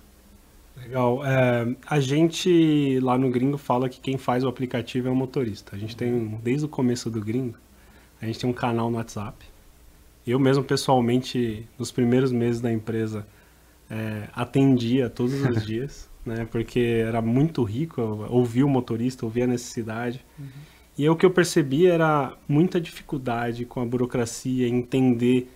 Legal. 0.75 1.25
É, 1.25 1.75
a 1.87 1.99
gente 1.99 2.99
lá 3.01 3.17
no 3.17 3.29
Gringo 3.29 3.57
fala 3.57 3.87
que 3.87 3.99
quem 3.99 4.17
faz 4.17 4.43
o 4.43 4.47
aplicativo 4.47 5.07
é 5.07 5.11
o 5.11 5.15
motorista. 5.15 5.75
A 5.75 5.79
gente 5.79 5.95
tem, 5.95 6.39
desde 6.43 6.65
o 6.65 6.69
começo 6.69 7.09
do 7.09 7.21
Gringo, 7.21 7.55
a 8.21 8.25
gente 8.25 8.39
tem 8.39 8.49
um 8.49 8.53
canal 8.53 8.89
no 8.89 8.97
WhatsApp. 8.97 9.45
Eu 10.25 10.39
mesmo, 10.39 10.63
pessoalmente, 10.63 11.67
nos 11.77 11.91
primeiros 11.91 12.31
meses 12.31 12.59
da 12.59 12.71
empresa, 12.71 13.25
é, 13.89 14.27
atendia 14.33 15.09
todos 15.09 15.33
os 15.41 15.63
dias, 15.65 16.09
né? 16.25 16.47
Porque 16.51 16.79
era 16.79 17.21
muito 17.21 17.63
rico 17.63 18.01
ouvir 18.29 18.63
o 18.63 18.69
motorista, 18.69 19.25
ouvir 19.25 19.43
a 19.43 19.47
necessidade. 19.47 20.25
Uhum. 20.39 20.45
E 20.97 21.09
o 21.09 21.15
que 21.15 21.25
eu 21.25 21.31
percebi 21.31 21.87
era 21.87 22.33
muita 22.47 22.79
dificuldade 22.79 23.65
com 23.65 23.81
a 23.81 23.85
burocracia, 23.85 24.67
entender 24.67 25.49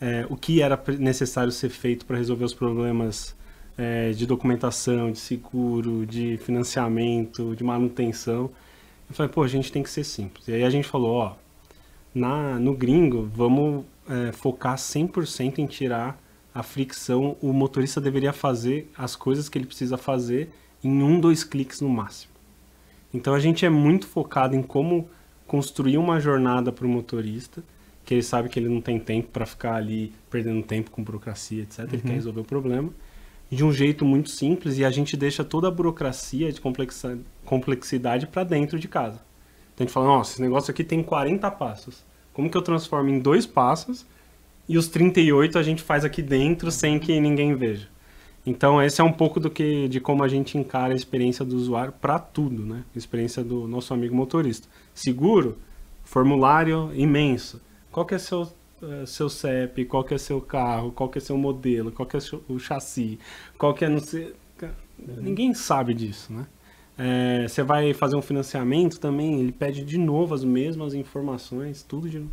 é, 0.00 0.26
o 0.30 0.36
que 0.36 0.62
era 0.62 0.82
necessário 0.98 1.52
ser 1.52 1.68
feito 1.68 2.06
para 2.06 2.16
resolver 2.16 2.44
os 2.44 2.54
problemas 2.54 3.36
é, 3.76 4.10
de 4.12 4.26
documentação, 4.26 5.12
de 5.12 5.18
seguro, 5.18 6.06
de 6.06 6.38
financiamento, 6.38 7.54
de 7.54 7.62
manutenção. 7.62 8.50
Eu 9.08 9.14
falei, 9.14 9.30
pô, 9.30 9.42
a 9.42 9.48
gente 9.48 9.70
tem 9.70 9.82
que 9.82 9.90
ser 9.90 10.04
simples. 10.04 10.48
E 10.48 10.52
aí 10.52 10.64
a 10.64 10.70
gente 10.70 10.88
falou, 10.88 11.14
ó, 11.14 11.36
na, 12.14 12.58
no 12.58 12.74
gringo, 12.74 13.30
vamos 13.34 13.84
é, 14.08 14.32
focar 14.32 14.76
100% 14.76 15.58
em 15.58 15.66
tirar 15.66 16.18
a 16.56 16.62
fricção. 16.62 17.36
O 17.40 17.52
motorista 17.52 18.00
deveria 18.00 18.32
fazer 18.32 18.90
as 18.96 19.14
coisas 19.14 19.48
que 19.48 19.58
ele 19.58 19.66
precisa 19.66 19.98
fazer 19.98 20.50
em 20.82 21.02
um, 21.02 21.20
dois 21.20 21.44
cliques 21.44 21.80
no 21.80 21.88
máximo. 21.88 22.32
Então 23.12 23.34
a 23.34 23.38
gente 23.38 23.66
é 23.66 23.70
muito 23.70 24.06
focado 24.06 24.56
em 24.56 24.62
como 24.62 25.08
construir 25.46 25.98
uma 25.98 26.18
jornada 26.18 26.72
para 26.72 26.86
o 26.86 26.88
motorista, 26.88 27.62
que 28.04 28.14
ele 28.14 28.22
sabe 28.22 28.48
que 28.48 28.58
ele 28.58 28.68
não 28.68 28.80
tem 28.80 28.98
tempo 28.98 29.28
para 29.28 29.44
ficar 29.44 29.74
ali 29.74 30.12
perdendo 30.30 30.62
tempo 30.62 30.90
com 30.90 31.02
burocracia, 31.02 31.62
etc. 31.62 31.80
Uhum. 31.80 31.84
Ele 31.92 32.02
quer 32.02 32.08
uhum. 32.08 32.14
resolver 32.14 32.40
o 32.40 32.44
problema 32.44 32.90
de 33.50 33.62
um 33.62 33.72
jeito 33.72 34.04
muito 34.04 34.30
simples 34.30 34.78
e 34.78 34.84
a 34.84 34.90
gente 34.90 35.16
deixa 35.16 35.44
toda 35.44 35.68
a 35.68 35.70
burocracia 35.70 36.52
de 36.52 36.60
complexidade 37.44 38.26
para 38.26 38.42
dentro 38.42 38.78
de 38.78 38.88
casa. 38.88 39.20
Então 39.74 39.84
a 39.84 39.86
gente 39.86 39.92
fala, 39.92 40.06
nossa, 40.06 40.32
esse 40.32 40.42
negócio 40.42 40.70
aqui 40.70 40.82
tem 40.82 41.02
40 41.02 41.48
passos. 41.52 42.04
Como 42.32 42.50
que 42.50 42.56
eu 42.56 42.62
transformo 42.62 43.08
em 43.08 43.20
dois 43.20 43.46
passos 43.46 44.04
e 44.68 44.76
os 44.76 44.88
38 44.88 45.58
a 45.58 45.62
gente 45.62 45.82
faz 45.82 46.04
aqui 46.04 46.22
dentro 46.22 46.70
sem 46.70 46.98
que 46.98 47.18
ninguém 47.20 47.54
veja? 47.54 47.88
Então 48.44 48.82
esse 48.82 49.00
é 49.00 49.04
um 49.04 49.12
pouco 49.12 49.40
do 49.40 49.50
que 49.50 49.88
de 49.88 50.00
como 50.00 50.22
a 50.22 50.28
gente 50.28 50.56
encara 50.56 50.92
a 50.92 50.96
experiência 50.96 51.44
do 51.44 51.56
usuário 51.56 51.92
para 51.92 52.18
tudo, 52.18 52.64
né? 52.64 52.84
A 52.94 52.98
experiência 52.98 53.42
do 53.42 53.66
nosso 53.66 53.92
amigo 53.92 54.14
motorista. 54.14 54.68
Seguro, 54.94 55.58
formulário 56.04 56.90
imenso. 56.94 57.60
Qual 57.90 58.06
que 58.06 58.14
é 58.14 58.18
seu 58.18 58.48
é, 58.82 59.06
seu 59.06 59.30
CEP, 59.30 59.86
qual 59.86 60.04
que 60.04 60.12
é 60.12 60.18
seu 60.18 60.38
carro, 60.40 60.92
qual 60.92 61.08
que 61.08 61.16
é 61.16 61.20
seu 61.20 61.36
modelo, 61.38 61.90
qual 61.90 62.06
que 62.06 62.16
é 62.16 62.20
o 62.48 62.58
chassi, 62.58 63.18
qual 63.56 63.72
que 63.72 63.84
é 63.84 63.88
não 63.88 64.00
sei... 64.00 64.34
Ninguém 64.98 65.54
sabe 65.54 65.94
disso, 65.94 66.32
né? 66.32 66.46
É, 66.98 67.48
você 67.48 67.62
vai 67.62 67.92
fazer 67.92 68.16
um 68.16 68.22
financiamento 68.22 68.98
também, 68.98 69.40
ele 69.40 69.52
pede 69.52 69.84
de 69.84 69.98
novo 69.98 70.34
as 70.34 70.42
mesmas 70.42 70.94
informações, 70.94 71.82
tudo 71.82 72.08
de 72.08 72.24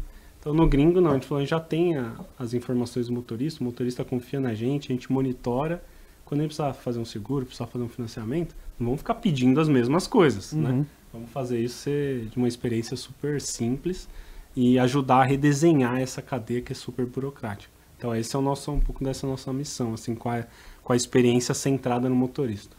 Então 0.44 0.54
no 0.54 0.68
gringo 0.68 1.00
não, 1.00 1.12
a 1.12 1.14
gente 1.14 1.26
falou, 1.26 1.40
a 1.40 1.42
gente 1.42 1.52
já 1.52 1.60
tem 1.62 1.98
a, 1.98 2.16
as 2.38 2.54
informações 2.54 3.08
do 3.08 3.14
motorista, 3.14 3.62
o 3.62 3.64
motorista 3.64 4.04
confia 4.04 4.42
na 4.42 4.54
gente, 4.54 4.92
a 4.92 4.94
gente 4.94 5.10
monitora. 5.10 5.82
Quando 6.26 6.42
ele 6.42 6.50
precisar 6.50 6.74
fazer 6.74 7.00
um 7.00 7.06
seguro, 7.06 7.46
precisar 7.46 7.66
fazer 7.66 7.86
um 7.86 7.88
financiamento, 7.88 8.54
não 8.78 8.88
vamos 8.88 9.00
ficar 9.00 9.16
pedindo 9.16 9.62
as 9.62 9.70
mesmas 9.70 10.06
coisas, 10.06 10.52
né? 10.52 10.70
uhum. 10.70 10.78
né? 10.80 10.86
Vamos 11.14 11.30
fazer 11.30 11.62
isso 11.62 11.78
ser 11.78 12.26
de 12.26 12.36
uma 12.36 12.48
experiência 12.50 12.98
super 12.98 13.40
simples 13.40 14.10
e 14.54 14.78
ajudar 14.80 15.22
a 15.22 15.24
redesenhar 15.24 16.02
essa 16.02 16.22
cadeia 16.22 16.60
que 16.60 16.74
é 16.74 16.76
super 16.76 17.06
burocrática. 17.06 17.72
Então 17.98 18.14
esse 18.14 18.36
é 18.36 18.40
o 18.40 18.42
nosso 18.42 18.70
um 18.70 18.82
pouco 18.82 19.02
dessa 19.02 19.26
nossa 19.26 19.54
missão, 19.54 19.94
assim, 19.94 20.14
com 20.14 20.30
a, 20.30 20.44
com 20.84 20.92
a 20.92 20.96
experiência 20.96 21.54
centrada 21.54 22.10
no 22.10 22.16
motorista. 22.16 22.76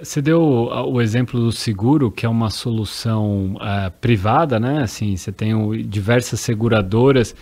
Você 0.00 0.22
deu 0.22 0.42
o 0.42 1.00
exemplo 1.00 1.38
do 1.38 1.52
seguro, 1.52 2.10
que 2.10 2.24
é 2.24 2.28
uma 2.28 2.50
solução 2.50 3.54
uh, 3.56 3.90
privada, 4.00 4.58
né? 4.58 4.82
Assim, 4.82 5.16
você 5.16 5.30
tem 5.30 5.54
o, 5.54 5.76
diversas 5.76 6.40
seguradoras 6.40 7.34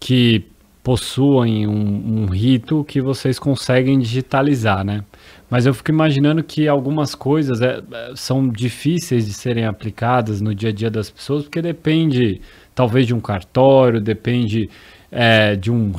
que 0.00 0.44
possuem 0.82 1.66
um, 1.66 2.22
um, 2.22 2.26
rito 2.26 2.84
que 2.84 3.00
vocês 3.00 3.38
conseguem 3.38 3.98
digitalizar, 3.98 4.84
né? 4.84 5.02
Mas 5.48 5.64
eu 5.64 5.72
fico 5.72 5.90
imaginando 5.90 6.42
que 6.42 6.68
algumas 6.68 7.14
coisas 7.14 7.62
é, 7.62 7.82
são 8.14 8.48
difíceis 8.48 9.24
de 9.24 9.32
serem 9.32 9.64
aplicadas 9.64 10.42
no 10.42 10.54
dia 10.54 10.68
a 10.68 10.72
dia 10.72 10.90
das 10.90 11.08
pessoas, 11.08 11.44
porque 11.44 11.62
depende 11.62 12.40
talvez 12.74 13.06
de 13.06 13.14
um 13.14 13.20
cartório, 13.20 14.00
depende 14.00 14.68
é, 15.10 15.56
de 15.56 15.70
um, 15.70 15.92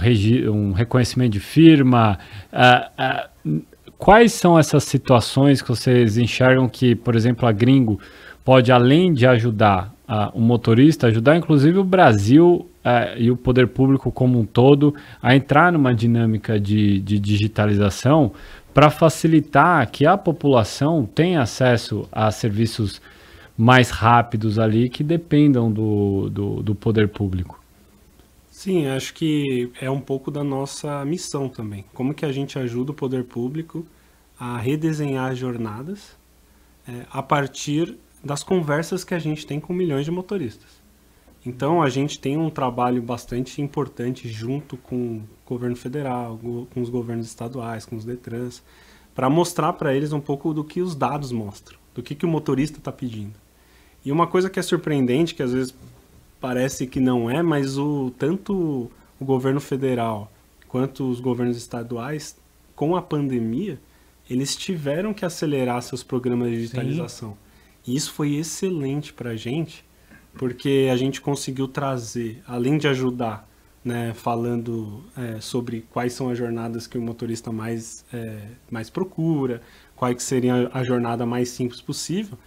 um, 0.51 0.71
reconhecimento 0.73 1.31
de 1.31 1.39
firma. 1.39 2.19
É, 2.51 2.89
é, 2.97 3.29
quais 3.97 4.33
são 4.33 4.57
essas 4.57 4.83
situações 4.83 5.61
que 5.61 5.69
vocês 5.69 6.17
enxergam 6.17 6.67
que, 6.67 6.95
por 6.95 7.15
exemplo, 7.15 7.47
a 7.47 7.51
Gringo 7.51 7.99
pode, 8.43 8.71
além 8.71 9.13
de 9.13 9.25
ajudar 9.25 9.93
o 10.33 10.39
motorista, 10.39 11.07
ajudar 11.07 11.35
inclusive 11.35 11.79
o 11.79 11.83
Brasil 11.83 12.69
é, 12.83 13.15
e 13.17 13.31
o 13.31 13.35
poder 13.35 13.67
público 13.67 14.11
como 14.11 14.39
um 14.39 14.45
todo 14.45 14.93
a 15.21 15.35
entrar 15.35 15.71
numa 15.71 15.95
dinâmica 15.95 16.59
de, 16.59 16.99
de 16.99 17.17
digitalização 17.17 18.31
para 18.71 18.91
facilitar 18.91 19.89
que 19.89 20.05
a 20.05 20.15
população 20.17 21.05
tenha 21.05 21.41
acesso 21.41 22.07
a 22.11 22.29
serviços 22.29 23.01
mais 23.57 23.89
rápidos 23.89 24.59
ali 24.59 24.89
que 24.89 25.03
dependam 25.03 25.71
do, 25.71 26.29
do, 26.29 26.61
do 26.61 26.75
poder 26.75 27.07
público. 27.07 27.64
Sim, 28.55 28.88
acho 28.88 29.13
que 29.13 29.69
é 29.81 29.91
um 29.91 30.00
pouco 30.00 30.31
da 30.31 30.41
nossa 30.41 31.03
missão 31.03 31.50
também. 31.50 31.83
Como 31.93 32.13
que 32.13 32.25
a 32.25 32.31
gente 32.31 32.57
ajuda 32.57 32.93
o 32.93 32.95
poder 32.95 33.25
público 33.25 33.85
a 34.39 34.57
redesenhar 34.57 35.29
as 35.33 35.38
jornadas 35.38 36.15
é, 36.88 37.05
a 37.12 37.21
partir 37.21 37.97
das 38.24 38.43
conversas 38.43 39.03
que 39.03 39.13
a 39.13 39.19
gente 39.19 39.45
tem 39.45 39.59
com 39.59 39.74
milhões 39.74 40.05
de 40.05 40.12
motoristas. 40.12 40.81
Então 41.45 41.81
a 41.83 41.89
gente 41.89 42.17
tem 42.17 42.38
um 42.38 42.50
trabalho 42.50 43.01
bastante 43.01 43.62
importante 43.62 44.29
junto 44.29 44.77
com 44.77 45.17
o 45.17 45.24
governo 45.45 45.75
federal, 45.75 46.39
com 46.74 46.81
os 46.81 46.89
governos 46.89 47.27
estaduais, 47.27 47.85
com 47.85 47.97
os 47.97 48.05
Detrans, 48.05 48.63
para 49.13 49.29
mostrar 49.29 49.74
para 49.74 49.93
eles 49.93 50.13
um 50.13 50.21
pouco 50.21 50.53
do 50.53 50.63
que 50.63 50.81
os 50.81 50.95
dados 50.95 51.33
mostram, 51.33 51.77
do 51.93 52.01
que, 52.01 52.15
que 52.15 52.25
o 52.25 52.29
motorista 52.29 52.77
está 52.77 52.91
pedindo. 52.91 53.35
E 54.03 54.13
uma 54.13 54.27
coisa 54.27 54.50
que 54.50 54.59
é 54.59 54.63
surpreendente, 54.63 55.35
que 55.35 55.43
às 55.43 55.51
vezes 55.51 55.75
parece 56.45 56.85
que 56.85 56.99
não 56.99 57.27
é, 57.27 57.41
mas 57.41 57.75
o 57.75 58.11
tanto 58.19 58.91
o 59.19 59.25
governo 59.25 59.59
federal 59.59 60.31
quanto 60.67 61.09
os 61.09 61.19
governos 61.19 61.57
estaduais, 61.57 62.37
com 62.75 62.95
a 62.95 63.01
pandemia, 63.01 63.79
eles 64.29 64.55
tiveram 64.55 65.11
que 65.11 65.25
acelerar 65.25 65.81
seus 65.81 66.03
programas 66.03 66.51
de 66.51 66.57
digitalização. 66.57 67.31
Sim. 67.31 67.91
E 67.91 67.95
isso 67.95 68.13
foi 68.13 68.35
excelente 68.35 69.11
para 69.11 69.31
a 69.31 69.35
gente, 69.35 69.83
porque 70.37 70.87
a 70.91 70.95
gente 70.95 71.19
conseguiu 71.19 71.67
trazer, 71.67 72.43
além 72.45 72.77
de 72.77 72.87
ajudar, 72.89 73.49
né, 73.83 74.13
falando 74.13 75.03
é, 75.17 75.41
sobre 75.41 75.83
quais 75.89 76.13
são 76.13 76.29
as 76.29 76.37
jornadas 76.37 76.85
que 76.85 76.95
o 76.95 77.01
motorista 77.01 77.51
mais, 77.51 78.05
é, 78.13 78.49
mais 78.69 78.87
procura, 78.91 79.63
quais 79.95 80.21
seria 80.21 80.69
a 80.71 80.83
jornada 80.83 81.25
mais 81.25 81.49
simples 81.49 81.81
possível, 81.81 82.37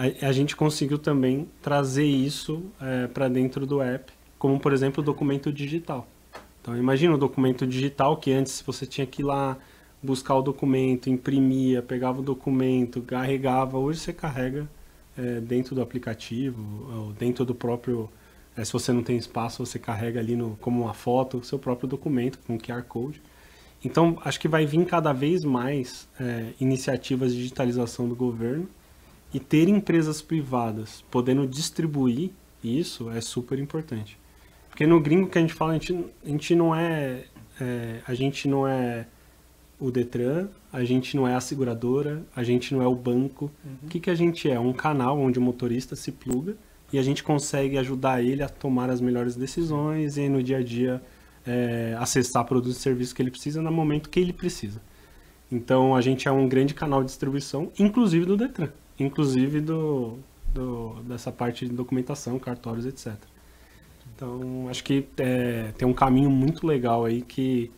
a, 0.00 0.28
a 0.28 0.32
gente 0.32 0.56
conseguiu 0.56 0.98
também 0.98 1.46
trazer 1.60 2.06
isso 2.06 2.62
é, 2.80 3.06
para 3.06 3.28
dentro 3.28 3.66
do 3.66 3.82
app, 3.82 4.10
como 4.38 4.58
por 4.58 4.72
exemplo 4.72 5.02
o 5.02 5.04
documento 5.04 5.52
digital. 5.52 6.08
Então 6.62 6.74
imagina 6.76 7.14
o 7.14 7.18
documento 7.18 7.66
digital 7.66 8.16
que 8.16 8.32
antes 8.32 8.62
você 8.62 8.86
tinha 8.86 9.06
que 9.06 9.20
ir 9.20 9.26
lá 9.26 9.58
buscar 10.02 10.34
o 10.36 10.42
documento, 10.42 11.10
imprimia, 11.10 11.82
pegava 11.82 12.20
o 12.20 12.22
documento, 12.22 13.02
carregava. 13.02 13.76
Hoje 13.76 14.00
você 14.00 14.12
carrega 14.12 14.66
é, 15.18 15.38
dentro 15.40 15.74
do 15.74 15.82
aplicativo, 15.82 16.90
ou 16.96 17.12
dentro 17.12 17.44
do 17.44 17.54
próprio. 17.54 18.08
É, 18.56 18.64
se 18.64 18.72
você 18.72 18.92
não 18.94 19.02
tem 19.02 19.18
espaço, 19.18 19.64
você 19.64 19.78
carrega 19.78 20.18
ali 20.18 20.34
no, 20.34 20.56
como 20.62 20.82
uma 20.82 20.94
foto 20.94 21.38
o 21.38 21.44
seu 21.44 21.58
próprio 21.58 21.86
documento 21.86 22.38
com 22.46 22.58
QR 22.58 22.82
Code. 22.84 23.20
Então, 23.84 24.18
acho 24.24 24.40
que 24.40 24.48
vai 24.48 24.64
vir 24.64 24.84
cada 24.86 25.12
vez 25.12 25.44
mais 25.44 26.08
é, 26.18 26.52
iniciativas 26.58 27.32
de 27.32 27.38
digitalização 27.38 28.08
do 28.08 28.16
governo 28.16 28.68
e 29.32 29.38
ter 29.38 29.68
empresas 29.68 30.20
privadas 30.20 31.04
podendo 31.10 31.46
distribuir 31.46 32.30
isso 32.62 33.10
é 33.10 33.20
super 33.20 33.58
importante. 33.58 34.18
Porque 34.68 34.86
no 34.86 35.00
gringo 35.00 35.28
que 35.28 35.38
a 35.38 35.40
gente 35.40 35.54
fala, 35.54 35.72
a 35.72 35.74
gente, 35.74 35.92
a 36.24 36.28
gente 36.28 36.54
não 36.54 36.74
é, 36.74 37.24
é, 37.60 38.00
a 38.06 38.14
gente 38.14 38.46
não 38.46 38.66
é 38.66 39.06
o 39.78 39.90
Detran, 39.90 40.48
a 40.72 40.84
gente 40.84 41.16
não 41.16 41.26
é 41.26 41.34
a 41.34 41.40
seguradora, 41.40 42.22
a 42.36 42.42
gente 42.42 42.74
não 42.74 42.82
é 42.82 42.86
o 42.86 42.94
banco. 42.94 43.50
O 43.82 43.88
que, 43.88 43.98
que 43.98 44.10
a 44.10 44.14
gente 44.14 44.50
é? 44.50 44.60
Um 44.60 44.72
canal 44.72 45.18
onde 45.18 45.38
o 45.38 45.42
motorista 45.42 45.96
se 45.96 46.12
pluga 46.12 46.54
e 46.92 46.98
a 46.98 47.02
gente 47.02 47.22
consegue 47.22 47.78
ajudar 47.78 48.22
ele 48.22 48.42
a 48.42 48.48
tomar 48.48 48.90
as 48.90 49.00
melhores 49.00 49.36
decisões 49.36 50.18
e 50.18 50.28
no 50.28 50.42
dia 50.42 50.58
a 50.58 50.62
dia 50.62 51.02
é, 51.46 51.96
acessar 51.98 52.44
produtos 52.44 52.76
e 52.76 52.80
serviços 52.80 53.12
que 53.12 53.22
ele 53.22 53.30
precisa 53.30 53.62
no 53.62 53.72
momento 53.72 54.10
que 54.10 54.20
ele 54.20 54.32
precisa. 54.32 54.80
Então 55.50 55.96
a 55.96 56.00
gente 56.00 56.28
é 56.28 56.32
um 56.32 56.48
grande 56.48 56.74
canal 56.74 57.00
de 57.00 57.06
distribuição, 57.06 57.72
inclusive 57.78 58.26
do 58.26 58.36
Detran, 58.36 58.68
inclusive 59.02 59.60
do, 59.60 60.18
do 60.52 61.02
dessa 61.02 61.32
parte 61.32 61.66
de 61.66 61.72
documentação, 61.72 62.38
cartórios, 62.38 62.86
etc. 62.86 63.14
Então 64.14 64.68
acho 64.68 64.84
que 64.84 65.06
é, 65.16 65.72
tem 65.76 65.86
um 65.86 65.94
caminho 65.94 66.30
muito 66.30 66.66
legal 66.66 67.04
aí 67.04 67.22
que 67.22 67.70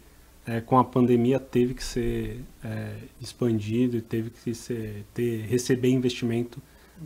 é, 0.46 0.60
com 0.60 0.78
a 0.78 0.84
pandemia 0.84 1.38
teve 1.38 1.74
que 1.74 1.84
ser 1.84 2.42
é, 2.64 2.96
expandido 3.20 3.96
e 3.96 4.00
teve 4.00 4.30
que 4.30 4.54
ser, 4.54 5.04
ter, 5.14 5.46
receber 5.46 5.88
investimento 5.88 6.60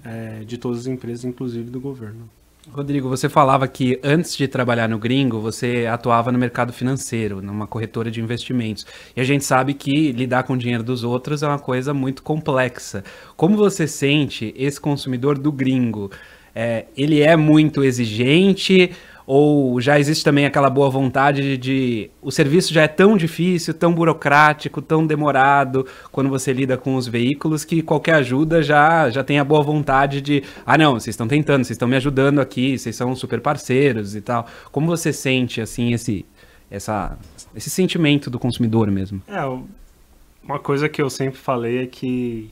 é, 0.04 0.40
de 0.44 0.56
todas 0.56 0.80
as 0.80 0.86
empresas, 0.86 1.24
inclusive 1.24 1.70
do 1.70 1.80
governo. 1.80 2.28
Rodrigo, 2.70 3.08
você 3.08 3.28
falava 3.28 3.68
que 3.68 3.98
antes 4.02 4.36
de 4.36 4.48
trabalhar 4.48 4.88
no 4.88 4.98
Gringo, 4.98 5.40
você 5.40 5.86
atuava 5.86 6.32
no 6.32 6.38
mercado 6.38 6.72
financeiro, 6.72 7.40
numa 7.40 7.66
corretora 7.66 8.10
de 8.10 8.20
investimentos. 8.20 8.84
E 9.14 9.20
a 9.20 9.24
gente 9.24 9.44
sabe 9.44 9.72
que 9.72 10.10
lidar 10.12 10.42
com 10.42 10.54
o 10.54 10.58
dinheiro 10.58 10.82
dos 10.82 11.04
outros 11.04 11.42
é 11.42 11.46
uma 11.46 11.60
coisa 11.60 11.94
muito 11.94 12.22
complexa. 12.22 13.04
Como 13.36 13.56
você 13.56 13.86
sente 13.86 14.52
esse 14.56 14.80
consumidor 14.80 15.38
do 15.38 15.52
Gringo? 15.52 16.10
É, 16.54 16.86
ele 16.96 17.22
é 17.22 17.36
muito 17.36 17.84
exigente 17.84 18.90
ou 19.26 19.80
já 19.80 19.98
existe 19.98 20.22
também 20.22 20.46
aquela 20.46 20.70
boa 20.70 20.88
vontade 20.88 21.56
de, 21.56 22.10
o 22.22 22.30
serviço 22.30 22.72
já 22.72 22.82
é 22.82 22.88
tão 22.88 23.16
difícil, 23.16 23.74
tão 23.74 23.92
burocrático, 23.92 24.80
tão 24.80 25.04
demorado 25.04 25.84
quando 26.12 26.30
você 26.30 26.52
lida 26.52 26.76
com 26.76 26.94
os 26.94 27.08
veículos 27.08 27.64
que 27.64 27.82
qualquer 27.82 28.14
ajuda 28.14 28.62
já 28.62 29.10
já 29.10 29.24
tem 29.24 29.40
a 29.40 29.44
boa 29.44 29.62
vontade 29.62 30.20
de, 30.20 30.44
ah 30.64 30.78
não, 30.78 30.92
vocês 30.92 31.14
estão 31.14 31.26
tentando, 31.26 31.64
vocês 31.64 31.74
estão 31.74 31.88
me 31.88 31.96
ajudando 31.96 32.40
aqui, 32.40 32.78
vocês 32.78 32.94
são 32.94 33.14
super 33.16 33.40
parceiros 33.40 34.14
e 34.14 34.20
tal. 34.20 34.46
Como 34.70 34.86
você 34.86 35.12
sente 35.12 35.60
assim 35.60 35.92
esse 35.92 36.24
essa 36.70 37.18
esse 37.54 37.70
sentimento 37.70 38.30
do 38.30 38.38
consumidor 38.38 38.90
mesmo? 38.90 39.20
É, 39.26 39.40
uma 40.42 40.60
coisa 40.60 40.88
que 40.88 41.02
eu 41.02 41.10
sempre 41.10 41.38
falei 41.38 41.82
é 41.82 41.86
que 41.86 42.50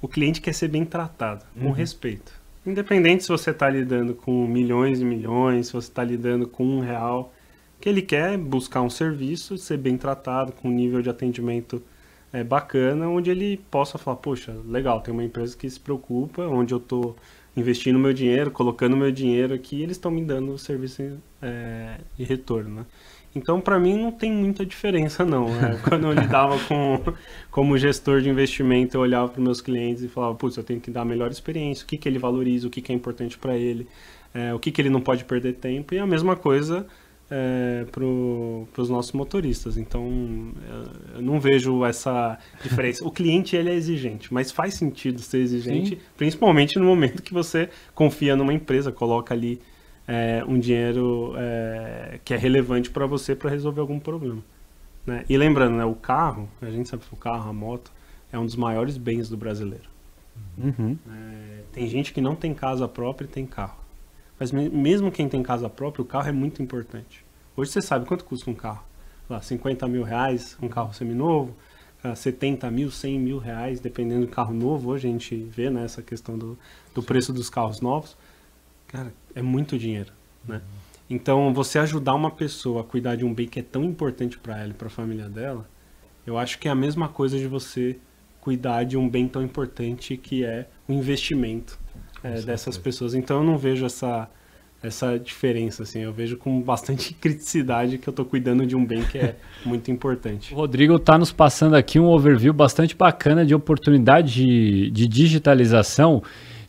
o 0.00 0.08
cliente 0.08 0.40
quer 0.40 0.52
ser 0.52 0.68
bem 0.68 0.84
tratado, 0.84 1.44
com 1.58 1.66
uhum. 1.66 1.72
respeito. 1.72 2.41
Independente 2.64 3.24
se 3.24 3.28
você 3.28 3.50
está 3.50 3.68
lidando 3.68 4.14
com 4.14 4.46
milhões 4.46 5.00
e 5.00 5.04
milhões, 5.04 5.66
se 5.66 5.72
você 5.72 5.88
está 5.88 6.04
lidando 6.04 6.46
com 6.46 6.64
um 6.64 6.80
real, 6.80 7.34
que 7.80 7.88
ele 7.88 8.00
quer 8.00 8.38
buscar 8.38 8.82
um 8.82 8.90
serviço, 8.90 9.58
ser 9.58 9.78
bem 9.78 9.98
tratado, 9.98 10.52
com 10.52 10.68
um 10.68 10.72
nível 10.72 11.02
de 11.02 11.10
atendimento 11.10 11.82
é, 12.32 12.44
bacana, 12.44 13.08
onde 13.08 13.30
ele 13.30 13.56
possa 13.68 13.98
falar, 13.98 14.18
poxa, 14.18 14.56
legal, 14.64 15.00
tem 15.00 15.12
uma 15.12 15.24
empresa 15.24 15.56
que 15.56 15.68
se 15.68 15.80
preocupa, 15.80 16.46
onde 16.46 16.72
eu 16.72 16.78
estou 16.78 17.16
investindo 17.56 17.98
meu 17.98 18.12
dinheiro, 18.12 18.50
colocando 18.50 18.96
meu 18.96 19.10
dinheiro 19.10 19.52
aqui, 19.52 19.82
eles 19.82 19.96
estão 19.96 20.10
me 20.10 20.24
dando 20.24 20.52
o 20.52 20.58
serviço 20.58 21.02
é, 21.42 21.98
de 22.16 22.22
retorno, 22.22 22.76
né? 22.76 22.86
Então, 23.34 23.60
para 23.60 23.78
mim, 23.78 23.96
não 23.96 24.12
tem 24.12 24.30
muita 24.30 24.64
diferença, 24.64 25.24
não. 25.24 25.48
Né? 25.48 25.80
Quando 25.88 26.06
eu 26.06 26.12
lidava 26.12 26.58
com, 26.66 27.00
como 27.50 27.78
gestor 27.78 28.20
de 28.20 28.28
investimento, 28.28 28.96
eu 28.96 29.00
olhava 29.00 29.28
para 29.28 29.42
meus 29.42 29.60
clientes 29.60 30.02
e 30.02 30.08
falava, 30.08 30.34
putz, 30.34 30.56
eu 30.56 30.64
tenho 30.64 30.80
que 30.80 30.90
dar 30.90 31.02
a 31.02 31.04
melhor 31.04 31.30
experiência, 31.30 31.84
o 31.84 31.86
que, 31.86 31.96
que 31.96 32.08
ele 32.08 32.18
valoriza, 32.18 32.66
o 32.66 32.70
que, 32.70 32.82
que 32.82 32.92
é 32.92 32.94
importante 32.94 33.38
para 33.38 33.56
ele, 33.56 33.86
é, 34.34 34.52
o 34.52 34.58
que, 34.58 34.70
que 34.70 34.80
ele 34.80 34.90
não 34.90 35.00
pode 35.00 35.24
perder 35.24 35.54
tempo. 35.54 35.94
E 35.94 35.98
a 35.98 36.06
mesma 36.06 36.36
coisa 36.36 36.86
é, 37.32 37.86
para 37.90 38.04
os 38.82 38.90
nossos 38.90 39.12
motoristas. 39.12 39.78
Então, 39.78 40.52
eu 41.14 41.22
não 41.22 41.40
vejo 41.40 41.82
essa 41.86 42.38
diferença. 42.62 43.02
O 43.06 43.10
cliente, 43.10 43.56
ele 43.56 43.70
é 43.70 43.74
exigente, 43.74 44.32
mas 44.32 44.50
faz 44.50 44.74
sentido 44.74 45.20
ser 45.20 45.38
exigente, 45.38 45.94
Sim. 45.94 46.00
principalmente 46.16 46.78
no 46.78 46.84
momento 46.84 47.22
que 47.22 47.32
você 47.32 47.70
confia 47.94 48.36
numa 48.36 48.52
empresa, 48.52 48.92
coloca 48.92 49.32
ali 49.32 49.58
é, 50.06 50.44
um 50.46 50.58
dinheiro 50.58 51.34
é, 51.36 52.20
que 52.24 52.34
é 52.34 52.36
relevante 52.36 52.90
para 52.90 53.06
você 53.06 53.34
para 53.34 53.50
resolver 53.50 53.80
algum 53.80 53.98
problema. 53.98 54.42
Né? 55.06 55.24
E 55.28 55.36
lembrando, 55.36 55.76
né, 55.76 55.84
o 55.84 55.94
carro, 55.94 56.48
a 56.60 56.70
gente 56.70 56.88
sabe 56.88 57.04
que 57.04 57.14
o 57.14 57.16
carro, 57.16 57.48
a 57.48 57.52
moto, 57.52 57.92
é 58.32 58.38
um 58.38 58.46
dos 58.46 58.56
maiores 58.56 58.96
bens 58.96 59.28
do 59.28 59.36
brasileiro. 59.36 59.90
Uhum. 60.56 60.96
É, 61.08 61.62
tem 61.72 61.86
gente 61.88 62.12
que 62.12 62.20
não 62.20 62.34
tem 62.34 62.54
casa 62.54 62.86
própria 62.88 63.26
e 63.26 63.28
tem 63.28 63.46
carro. 63.46 63.76
Mas 64.38 64.50
mesmo 64.50 65.12
quem 65.12 65.28
tem 65.28 65.42
casa 65.42 65.68
própria, 65.68 66.02
o 66.02 66.06
carro 66.06 66.28
é 66.28 66.32
muito 66.32 66.62
importante. 66.62 67.24
Hoje 67.56 67.70
você 67.70 67.82
sabe 67.82 68.06
quanto 68.06 68.24
custa 68.24 68.50
um 68.50 68.54
carro. 68.54 68.82
Lá, 69.28 69.40
50 69.40 69.86
mil 69.86 70.02
reais, 70.02 70.56
um 70.60 70.68
carro 70.68 70.92
seminovo, 70.92 71.54
70 72.16 72.68
mil, 72.70 72.90
100 72.90 73.20
mil 73.20 73.38
reais, 73.38 73.78
dependendo 73.78 74.26
do 74.26 74.32
carro 74.32 74.52
novo. 74.52 74.90
Hoje 74.90 75.06
a 75.06 75.10
gente 75.10 75.36
vê 75.36 75.70
né, 75.70 75.84
essa 75.84 76.02
questão 76.02 76.36
do, 76.36 76.58
do 76.94 77.02
preço 77.02 77.32
dos 77.32 77.48
carros 77.48 77.80
novos. 77.80 78.16
Cara, 78.92 79.12
é 79.34 79.40
muito 79.40 79.78
dinheiro, 79.78 80.12
né? 80.46 80.60
Então, 81.08 81.52
você 81.52 81.78
ajudar 81.78 82.14
uma 82.14 82.30
pessoa 82.30 82.82
a 82.82 82.84
cuidar 82.84 83.16
de 83.16 83.24
um 83.24 83.32
bem 83.32 83.48
que 83.48 83.58
é 83.58 83.62
tão 83.62 83.84
importante 83.84 84.38
para 84.38 84.58
ela 84.58 84.70
e 84.70 84.74
para 84.74 84.86
a 84.86 84.90
família 84.90 85.28
dela, 85.28 85.66
eu 86.26 86.38
acho 86.38 86.58
que 86.58 86.68
é 86.68 86.70
a 86.70 86.74
mesma 86.74 87.08
coisa 87.08 87.38
de 87.38 87.46
você 87.46 87.98
cuidar 88.40 88.84
de 88.84 88.96
um 88.96 89.08
bem 89.08 89.26
tão 89.26 89.42
importante 89.42 90.16
que 90.16 90.44
é 90.44 90.68
o 90.86 90.92
investimento 90.92 91.78
é, 92.22 92.40
dessas 92.42 92.76
pessoas. 92.78 93.14
Então, 93.14 93.38
eu 93.38 93.44
não 93.44 93.58
vejo 93.58 93.84
essa 93.84 94.28
essa 94.82 95.16
diferença, 95.16 95.84
assim. 95.84 96.00
Eu 96.00 96.12
vejo 96.12 96.36
com 96.36 96.60
bastante 96.60 97.14
criticidade 97.20 97.98
que 97.98 98.08
eu 98.08 98.10
estou 98.10 98.24
cuidando 98.24 98.66
de 98.66 98.74
um 98.74 98.84
bem 98.84 99.04
que 99.04 99.16
é 99.16 99.36
muito 99.64 99.90
importante. 99.90 100.52
O 100.52 100.56
Rodrigo 100.56 100.96
está 100.96 101.16
nos 101.16 101.30
passando 101.30 101.76
aqui 101.76 102.00
um 102.00 102.06
overview 102.06 102.52
bastante 102.52 102.96
bacana 102.96 103.46
de 103.46 103.54
oportunidade 103.54 104.34
de, 104.34 104.90
de 104.90 105.06
digitalização 105.06 106.22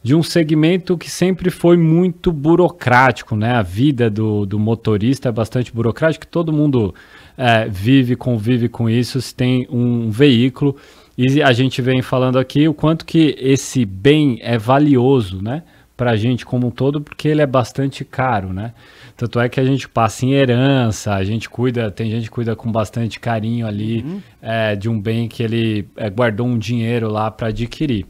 de 0.04 0.14
um 0.14 0.22
segmento 0.22 0.98
que 0.98 1.10
sempre 1.10 1.50
foi 1.50 1.78
muito 1.78 2.30
burocrático, 2.32 3.38
né? 3.38 3.54
A 3.54 3.62
vida 3.62 4.10
do, 4.10 4.46
do 4.46 4.60
motorista 4.60 5.30
é 5.30 5.32
bastante 5.32 5.74
burocrática, 5.74 6.28
todo 6.30 6.52
mundo 6.52 6.94
é, 7.38 7.70
vive, 7.70 8.18
convive 8.18 8.68
com 8.68 8.90
isso, 8.90 9.22
se 9.22 9.34
tem 9.34 9.66
um 9.72 10.12
veículo. 10.12 10.76
E 11.18 11.42
a 11.42 11.54
gente 11.54 11.82
vem 11.82 12.02
falando 12.02 12.38
aqui 12.38 12.68
o 12.68 12.74
quanto 12.74 13.06
que 13.06 13.36
esse 13.40 13.86
bem 13.86 14.40
é 14.42 14.58
valioso, 14.58 15.42
né? 15.42 15.64
Para 15.96 16.12
a 16.12 16.16
gente 16.18 16.46
como 16.46 16.68
um 16.68 16.72
todo, 16.72 17.00
porque 17.00 17.30
ele 17.30 17.42
é 17.42 17.46
bastante 17.46 18.04
caro, 18.04 18.52
né? 18.52 18.74
Tanto 19.16 19.40
é 19.40 19.48
que 19.48 19.60
a 19.60 19.64
gente 19.64 19.88
passa 19.88 20.26
em 20.26 20.34
herança, 20.34 21.14
a 21.14 21.24
gente 21.24 21.50
cuida, 21.50 21.90
tem 21.90 22.10
gente 22.10 22.24
que 22.24 22.32
cuida 22.32 22.56
com 22.56 22.70
bastante 22.70 23.20
carinho 23.20 23.66
ali 23.66 24.02
uhum. 24.02 24.22
é, 24.42 24.76
de 24.76 24.90
um 24.90 25.00
bem 25.00 25.30
que 25.30 25.44
ele 25.44 25.88
é, 25.96 26.10
guardou 26.10 26.48
um 26.48 26.58
dinheiro 26.58 27.10
lá 27.10 27.32
para 27.32 27.48
adquirir. 27.48 28.06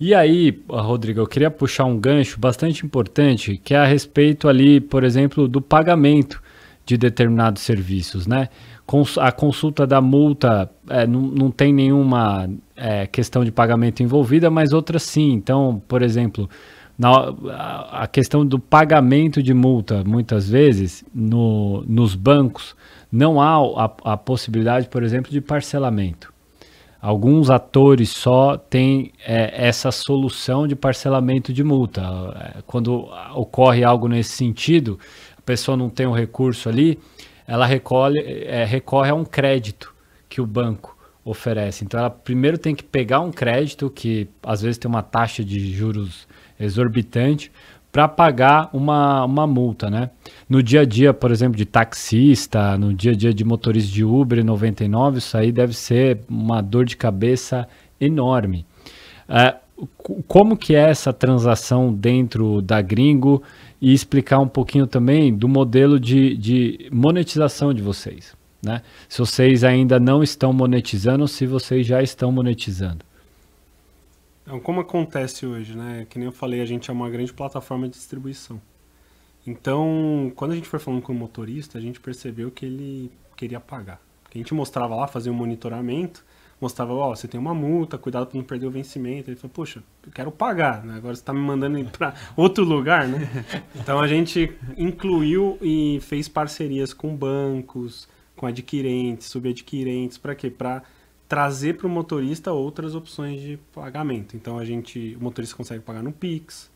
E 0.00 0.14
aí, 0.14 0.58
Rodrigo, 0.66 1.20
eu 1.20 1.26
queria 1.26 1.50
puxar 1.50 1.84
um 1.84 1.98
gancho 1.98 2.40
bastante 2.40 2.86
importante, 2.86 3.60
que 3.62 3.74
é 3.74 3.76
a 3.76 3.84
respeito 3.84 4.48
ali, 4.48 4.80
por 4.80 5.04
exemplo, 5.04 5.46
do 5.46 5.60
pagamento 5.60 6.42
de 6.86 6.96
determinados 6.96 7.60
serviços, 7.60 8.26
né? 8.26 8.48
A 9.18 9.30
consulta 9.30 9.86
da 9.86 10.00
multa 10.00 10.70
é, 10.88 11.06
não, 11.06 11.20
não 11.20 11.50
tem 11.50 11.70
nenhuma 11.70 12.48
é, 12.74 13.06
questão 13.06 13.44
de 13.44 13.52
pagamento 13.52 14.02
envolvida, 14.02 14.50
mas 14.50 14.72
outras 14.72 15.02
sim. 15.02 15.32
Então, 15.32 15.82
por 15.86 16.00
exemplo, 16.00 16.48
na, 16.98 17.34
a 17.92 18.06
questão 18.06 18.44
do 18.44 18.58
pagamento 18.58 19.42
de 19.42 19.52
multa, 19.52 20.02
muitas 20.02 20.48
vezes, 20.48 21.04
no, 21.14 21.84
nos 21.86 22.14
bancos, 22.14 22.74
não 23.12 23.38
há 23.38 23.56
a, 23.84 24.12
a 24.12 24.16
possibilidade, 24.16 24.88
por 24.88 25.02
exemplo, 25.02 25.30
de 25.30 25.42
parcelamento. 25.42 26.32
Alguns 27.00 27.48
atores 27.48 28.10
só 28.10 28.58
têm 28.58 29.12
é, 29.26 29.66
essa 29.66 29.90
solução 29.90 30.68
de 30.68 30.76
parcelamento 30.76 31.52
de 31.52 31.64
multa. 31.64 32.02
É, 32.56 32.62
quando 32.66 33.08
ocorre 33.34 33.82
algo 33.82 34.06
nesse 34.06 34.32
sentido, 34.32 34.98
a 35.36 35.40
pessoa 35.40 35.76
não 35.76 35.88
tem 35.88 36.06
o 36.06 36.10
um 36.10 36.14
recurso 36.14 36.68
ali, 36.68 36.98
ela 37.46 37.64
recolhe, 37.64 38.18
é, 38.18 38.64
recorre 38.64 39.10
a 39.10 39.14
um 39.14 39.24
crédito 39.24 39.94
que 40.28 40.40
o 40.42 40.46
banco 40.46 40.96
oferece. 41.24 41.84
Então, 41.84 41.98
ela 41.98 42.10
primeiro 42.10 42.58
tem 42.58 42.74
que 42.74 42.84
pegar 42.84 43.20
um 43.20 43.32
crédito 43.32 43.88
que 43.88 44.28
às 44.42 44.60
vezes 44.60 44.76
tem 44.76 44.88
uma 44.88 45.02
taxa 45.02 45.42
de 45.42 45.72
juros 45.72 46.28
exorbitante 46.58 47.50
para 47.92 48.06
pagar 48.06 48.70
uma, 48.72 49.24
uma 49.24 49.46
multa, 49.46 49.90
né? 49.90 50.10
No 50.48 50.62
dia 50.62 50.82
a 50.82 50.84
dia, 50.84 51.12
por 51.12 51.30
exemplo, 51.30 51.56
de 51.56 51.64
taxista, 51.64 52.78
no 52.78 52.94
dia 52.94 53.12
a 53.12 53.14
dia 53.14 53.34
de 53.34 53.44
motorista 53.44 53.92
de 53.92 54.04
Uber 54.04 54.44
99, 54.44 55.18
isso 55.18 55.36
aí 55.36 55.50
deve 55.50 55.74
ser 55.74 56.20
uma 56.28 56.60
dor 56.60 56.84
de 56.84 56.96
cabeça 56.96 57.66
enorme. 58.00 58.64
É, 59.28 59.56
como 60.28 60.56
que 60.56 60.74
é 60.74 60.90
essa 60.90 61.12
transação 61.12 61.92
dentro 61.92 62.62
da 62.62 62.80
Gringo 62.80 63.42
e 63.80 63.92
explicar 63.92 64.38
um 64.38 64.48
pouquinho 64.48 64.86
também 64.86 65.34
do 65.34 65.48
modelo 65.48 65.98
de, 65.98 66.36
de 66.36 66.88
monetização 66.92 67.72
de 67.72 67.82
vocês, 67.82 68.36
né? 68.62 68.82
Se 69.08 69.18
vocês 69.18 69.64
ainda 69.64 69.98
não 69.98 70.22
estão 70.22 70.52
monetizando, 70.52 71.26
se 71.26 71.46
vocês 71.46 71.86
já 71.86 72.02
estão 72.02 72.30
monetizando. 72.30 73.09
Então, 74.42 74.58
como 74.60 74.80
acontece 74.80 75.46
hoje, 75.46 75.76
né? 75.76 76.06
Que 76.08 76.18
nem 76.18 76.26
eu 76.26 76.32
falei, 76.32 76.60
a 76.60 76.66
gente 76.66 76.90
é 76.90 76.92
uma 76.92 77.08
grande 77.10 77.32
plataforma 77.32 77.88
de 77.88 77.94
distribuição. 77.94 78.60
Então, 79.46 80.32
quando 80.36 80.52
a 80.52 80.54
gente 80.54 80.68
foi 80.68 80.78
falando 80.78 81.02
com 81.02 81.12
o 81.12 81.16
motorista, 81.16 81.78
a 81.78 81.80
gente 81.80 82.00
percebeu 82.00 82.50
que 82.50 82.66
ele 82.66 83.10
queria 83.36 83.60
pagar. 83.60 84.00
Porque 84.22 84.38
a 84.38 84.40
gente 84.40 84.54
mostrava 84.54 84.94
lá, 84.94 85.06
fazia 85.06 85.32
um 85.32 85.34
monitoramento, 85.34 86.24
mostrava, 86.60 86.92
ó, 86.92 87.14
você 87.14 87.26
tem 87.26 87.40
uma 87.40 87.54
multa, 87.54 87.96
cuidado 87.96 88.26
para 88.26 88.36
não 88.36 88.44
perder 88.44 88.66
o 88.66 88.70
vencimento. 88.70 89.30
Ele 89.30 89.36
falou, 89.36 89.52
poxa, 89.52 89.82
eu 90.06 90.12
quero 90.12 90.30
pagar, 90.30 90.84
né? 90.84 90.96
Agora 90.96 91.14
você 91.14 91.22
está 91.22 91.32
me 91.32 91.40
mandando 91.40 91.78
ir 91.78 91.86
para 91.90 92.14
outro 92.36 92.64
lugar, 92.64 93.08
né? 93.08 93.28
Então 93.74 93.98
a 93.98 94.06
gente 94.06 94.52
incluiu 94.76 95.58
e 95.62 95.98
fez 96.02 96.28
parcerias 96.28 96.92
com 96.92 97.16
bancos, 97.16 98.08
com 98.36 98.46
adquirentes, 98.46 99.28
subadquirentes, 99.28 100.18
para 100.18 100.34
quê? 100.34 100.50
Para 100.50 100.82
trazer 101.30 101.76
para 101.76 101.86
o 101.86 101.90
motorista 101.90 102.50
outras 102.50 102.96
opções 102.96 103.40
de 103.40 103.56
pagamento. 103.72 104.36
Então 104.36 104.58
a 104.58 104.64
gente, 104.64 105.14
o 105.14 105.22
motorista 105.22 105.56
consegue 105.56 105.80
pagar 105.80 106.02
no 106.02 106.10
Pix, 106.10 106.68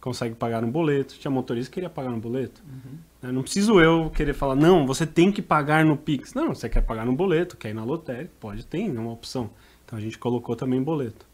consegue 0.00 0.34
pagar 0.34 0.60
no 0.60 0.66
boleto. 0.66 1.14
Tinha 1.20 1.30
motorista 1.30 1.70
que 1.70 1.74
queria 1.74 1.88
pagar 1.88 2.10
no 2.10 2.18
boleto. 2.18 2.64
Uhum. 2.68 3.32
Não 3.32 3.42
preciso 3.42 3.80
eu 3.80 4.10
querer 4.10 4.34
falar, 4.34 4.56
não, 4.56 4.84
você 4.84 5.06
tem 5.06 5.30
que 5.30 5.40
pagar 5.40 5.84
no 5.84 5.96
Pix. 5.96 6.34
Não, 6.34 6.52
você 6.52 6.68
quer 6.68 6.80
pagar 6.80 7.06
no 7.06 7.14
boleto, 7.14 7.56
quer 7.56 7.70
ir 7.70 7.74
na 7.74 7.84
lotérica, 7.84 8.32
pode, 8.40 8.66
tem, 8.66 8.88
é 8.88 8.98
uma 8.98 9.12
opção. 9.12 9.48
Então 9.84 9.96
a 9.96 10.02
gente 10.02 10.18
colocou 10.18 10.56
também 10.56 10.82
boleto. 10.82 11.24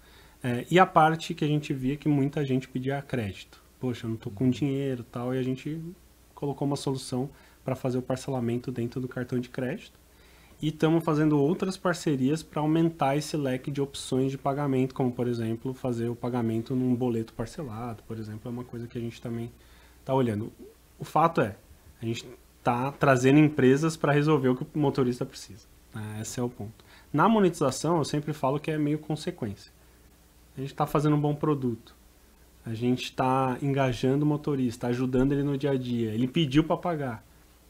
É, 0.45 0.67
e 0.71 0.79
a 0.79 0.85
parte 0.85 1.33
que 1.33 1.47
a 1.47 1.49
gente 1.49 1.73
via 1.73 1.97
que 1.97 2.07
muita 2.07 2.45
gente 2.45 2.69
pedia 2.69 3.01
crédito. 3.01 3.63
Poxa, 3.81 4.05
eu 4.05 4.09
não 4.09 4.17
estou 4.17 4.31
com 4.31 4.51
dinheiro 4.51 5.03
tal, 5.11 5.35
e 5.35 5.39
a 5.39 5.43
gente 5.43 5.81
colocou 6.35 6.69
uma 6.69 6.77
solução 6.77 7.31
para 7.65 7.75
fazer 7.75 7.97
o 7.97 8.03
parcelamento 8.03 8.71
dentro 8.71 9.01
do 9.01 9.09
cartão 9.09 9.41
de 9.41 9.49
crédito. 9.49 9.99
E 10.61 10.69
estamos 10.69 11.05
fazendo 11.05 11.39
outras 11.39 11.77
parcerias 11.77 12.43
para 12.43 12.61
aumentar 12.61 13.17
esse 13.17 13.37
leque 13.37 13.71
de 13.71 13.81
opções 13.81 14.33
de 14.33 14.39
pagamento, 14.39 14.93
como 14.93 15.13
por 15.13 15.29
exemplo 15.29 15.73
fazer 15.73 16.09
o 16.09 16.17
pagamento 16.17 16.75
num 16.75 16.95
boleto 16.97 17.33
parcelado, 17.33 18.03
por 18.09 18.19
exemplo, 18.19 18.43
é 18.47 18.51
uma 18.51 18.65
coisa 18.65 18.89
que 18.89 18.99
a 18.99 19.01
gente 19.01 19.21
também 19.23 19.53
está 20.01 20.13
olhando. 20.13 20.53
O 20.99 21.05
fato 21.05 21.41
é, 21.41 21.55
a 22.03 22.05
gente 22.05 22.27
está 22.59 22.91
trazendo 22.91 23.39
empresas 23.39 23.97
para 23.97 24.13
resolver 24.13 24.49
o 24.49 24.57
que 24.57 24.63
o 24.63 24.79
motorista 24.79 25.25
precisa. 25.25 25.67
Né? 25.95 26.19
Esse 26.21 26.41
é 26.41 26.43
o 26.43 26.49
ponto. 26.49 26.85
Na 27.13 27.29
monetização, 27.29 27.99
eu 27.99 28.05
sempre 28.05 28.33
falo 28.33 28.59
que 28.59 28.71
é 28.71 28.77
meio 28.77 28.99
consequência. 28.99 29.73
A 30.57 30.61
gente 30.61 30.73
está 30.73 30.87
fazendo 30.87 31.15
um 31.15 31.21
bom 31.21 31.35
produto. 31.37 31.95
A 32.67 32.75
gente 32.75 33.05
está 33.05 33.57
engajando 33.63 34.25
o 34.25 34.29
motorista, 34.29 34.89
ajudando 34.89 35.33
ele 35.33 35.45
no 35.45 35.57
dia 35.57 35.71
a 35.71 35.77
dia. 35.77 36.11
Ele 36.11 36.27
pediu 36.27 36.65
para 36.65 36.77
pagar. 36.77 37.25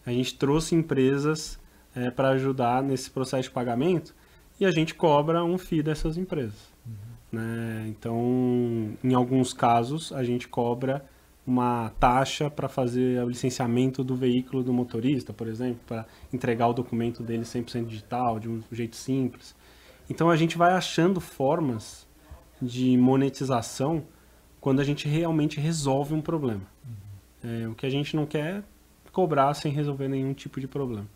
A 0.04 0.10
gente 0.10 0.34
trouxe 0.34 0.74
empresas 0.74 1.60
é, 1.98 2.10
para 2.10 2.30
ajudar 2.30 2.82
nesse 2.82 3.10
processo 3.10 3.44
de 3.44 3.50
pagamento 3.50 4.14
e 4.60 4.64
a 4.64 4.70
gente 4.70 4.94
cobra 4.94 5.44
um 5.44 5.58
FII 5.58 5.82
dessas 5.82 6.16
empresas. 6.16 6.72
Uhum. 6.86 6.92
Né? 7.32 7.86
Então, 7.88 8.96
em 9.02 9.14
alguns 9.14 9.52
casos, 9.52 10.12
a 10.12 10.22
gente 10.22 10.48
cobra 10.48 11.04
uma 11.46 11.90
taxa 11.98 12.50
para 12.50 12.68
fazer 12.68 13.24
o 13.24 13.28
licenciamento 13.28 14.04
do 14.04 14.14
veículo 14.14 14.62
do 14.62 14.72
motorista, 14.72 15.32
por 15.32 15.46
exemplo, 15.46 15.80
para 15.86 16.06
entregar 16.32 16.68
o 16.68 16.72
documento 16.72 17.22
dele 17.22 17.42
100% 17.42 17.86
digital, 17.86 18.38
de 18.38 18.48
um 18.48 18.62
jeito 18.70 18.96
simples. 18.96 19.56
Então, 20.10 20.30
a 20.30 20.36
gente 20.36 20.58
vai 20.58 20.72
achando 20.72 21.20
formas 21.20 22.06
de 22.60 22.96
monetização 22.96 24.04
quando 24.60 24.80
a 24.80 24.84
gente 24.84 25.08
realmente 25.08 25.60
resolve 25.60 26.14
um 26.14 26.20
problema. 26.20 26.62
Uhum. 26.84 27.64
É, 27.64 27.68
o 27.68 27.74
que 27.74 27.86
a 27.86 27.90
gente 27.90 28.14
não 28.14 28.26
quer 28.26 28.56
é 28.56 28.62
cobrar 29.12 29.54
sem 29.54 29.72
resolver 29.72 30.08
nenhum 30.08 30.34
tipo 30.34 30.60
de 30.60 30.68
problema. 30.68 31.06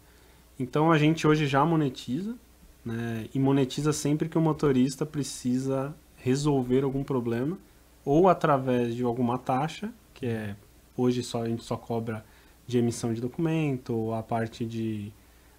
Então 0.62 0.92
a 0.92 0.96
gente 0.96 1.27
hoje 1.27 1.48
já 1.48 1.64
monetiza, 1.64 2.37
né? 2.85 3.27
E 3.35 3.38
monetiza 3.38 3.92
sempre 3.92 4.29
que 4.29 4.38
o 4.38 4.40
motorista 4.40 5.05
precisa 5.05 5.92
resolver 6.16 6.85
algum 6.85 7.03
problema, 7.03 7.59
ou 8.05 8.29
através 8.29 8.94
de 8.94 9.03
alguma 9.03 9.38
taxa, 9.38 9.92
que 10.14 10.27
é 10.27 10.55
hoje 10.96 11.20
só 11.25 11.42
a 11.42 11.48
gente 11.48 11.64
só 11.64 11.77
cobra 11.77 12.25
de 12.64 12.79
emissão 12.79 13.12
de 13.12 13.20
documento, 13.20 13.92
ou 13.92 14.14
a 14.14 14.22
parte 14.22 14.64
de 14.64 15.12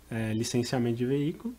é, 0.09 0.33
licenciamento 0.33 0.95
de 0.95 1.05
veículo, 1.05 1.53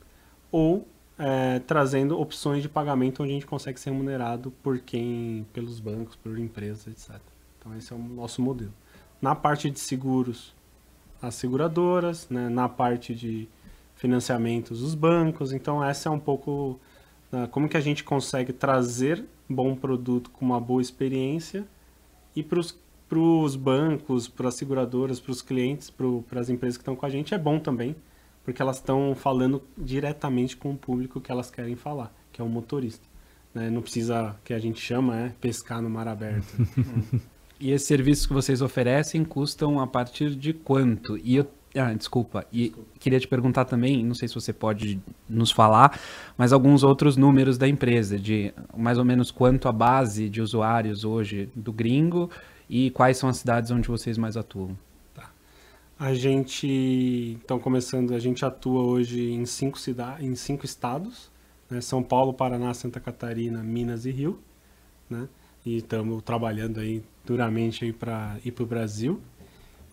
ou 0.50 0.88
é, 1.18 1.59
trazendo 1.59 2.18
opções 2.18 2.62
de 2.62 2.68
pagamento 2.68 3.22
onde 3.22 3.33
a 3.33 3.35
gente 3.35 3.46
consegue 3.46 3.78
ser 3.78 3.90
remunerado 3.90 4.52
por 4.62 4.78
quem, 4.78 5.46
pelos 5.52 5.80
bancos, 5.80 6.16
por 6.16 6.38
empresas, 6.38 6.87
etc. 6.87 7.20
Então 7.59 7.76
esse 7.76 7.92
é 7.92 7.96
o 7.96 7.98
nosso 7.98 8.40
modelo. 8.40 8.72
Na 9.20 9.35
parte 9.35 9.70
de 9.70 9.78
seguros, 9.78 10.53
as 11.26 11.34
seguradoras, 11.34 12.28
né, 12.28 12.48
na 12.48 12.68
parte 12.68 13.14
de 13.14 13.48
financiamentos 13.96 14.82
os 14.82 14.94
bancos. 14.94 15.52
Então 15.52 15.82
essa 15.82 16.08
é 16.08 16.12
um 16.12 16.18
pouco 16.18 16.78
né, 17.30 17.48
como 17.50 17.68
que 17.68 17.76
a 17.76 17.80
gente 17.80 18.04
consegue 18.04 18.52
trazer 18.52 19.24
bom 19.48 19.74
produto 19.74 20.30
com 20.30 20.44
uma 20.44 20.60
boa 20.60 20.80
experiência 20.80 21.66
e 22.34 22.42
para 22.42 22.58
os 22.58 23.56
bancos, 23.56 24.26
para 24.28 24.48
as 24.48 24.54
seguradoras, 24.54 25.20
para 25.20 25.32
os 25.32 25.42
clientes, 25.42 25.90
para 25.90 26.40
as 26.40 26.48
empresas 26.48 26.76
que 26.76 26.82
estão 26.82 26.96
com 26.96 27.06
a 27.06 27.10
gente 27.10 27.34
é 27.34 27.38
bom 27.38 27.58
também, 27.58 27.94
porque 28.44 28.60
elas 28.60 28.76
estão 28.76 29.14
falando 29.14 29.62
diretamente 29.76 30.56
com 30.56 30.72
o 30.72 30.76
público 30.76 31.20
que 31.20 31.30
elas 31.30 31.50
querem 31.50 31.76
falar, 31.76 32.12
que 32.32 32.40
é 32.40 32.44
o 32.44 32.48
motorista. 32.48 33.06
Né? 33.54 33.70
Não 33.70 33.80
precisa, 33.80 34.37
que 34.44 34.52
a 34.52 34.58
gente 34.58 34.80
chama, 34.80 35.16
é 35.16 35.28
pescar 35.40 35.80
no 35.80 35.88
mar 35.88 36.08
aberto. 36.08 36.52
E 37.64 37.70
esses 37.70 37.88
serviços 37.88 38.27
que 38.27 38.35
vocês 38.35 38.61
oferecem 38.61 39.24
custam 39.24 39.81
a 39.81 39.87
partir 39.87 40.37
de 40.37 40.53
quanto? 40.53 41.16
E 41.24 41.37
eu 41.37 41.46
ah, 41.74 41.94
desculpa. 41.94 42.46
E 42.53 42.64
desculpa. 42.64 42.90
queria 43.00 43.18
te 43.18 43.27
perguntar 43.27 43.64
também, 43.64 44.05
não 44.05 44.14
sei 44.14 44.29
se 44.29 44.35
você 44.35 44.53
pode 44.53 45.00
nos 45.27 45.50
falar, 45.50 45.98
mas 46.37 46.53
alguns 46.53 46.83
outros 46.83 47.16
números 47.16 47.57
da 47.57 47.66
empresa, 47.66 48.18
de 48.18 48.53
mais 48.77 48.98
ou 48.98 49.05
menos 49.05 49.31
quanto 49.31 49.66
a 49.66 49.72
base 49.72 50.29
de 50.29 50.42
usuários 50.42 51.07
hoje 51.07 51.48
do 51.57 51.72
gringo 51.72 52.31
e 52.68 52.90
quais 52.90 53.16
são 53.16 53.31
as 53.31 53.38
cidades 53.38 53.70
onde 53.70 53.88
vocês 53.88 54.18
mais 54.18 54.37
atuam. 54.37 54.77
Tá. 55.14 55.31
A 55.98 56.12
gente, 56.12 57.38
então 57.42 57.59
começando, 57.59 58.12
a 58.12 58.18
gente 58.18 58.44
atua 58.44 58.83
hoje 58.83 59.31
em 59.31 59.46
cinco 59.46 59.79
cidades, 59.79 60.22
em 60.22 60.35
cinco 60.35 60.66
estados, 60.66 61.31
né? 61.70 61.81
São 61.81 62.03
Paulo, 62.03 62.35
Paraná, 62.35 62.74
Santa 62.74 63.00
Catarina, 63.00 63.62
Minas 63.62 64.05
e 64.05 64.11
Rio, 64.11 64.38
né? 65.09 65.27
E 65.64 65.79
estamos 65.79 66.22
trabalhando 66.22 66.81
aí 66.81 67.03
duramente 67.24 67.92
para 67.92 68.38
ir 68.44 68.53
para 68.53 68.64
o 68.64 68.66
Brasil. 68.66 69.20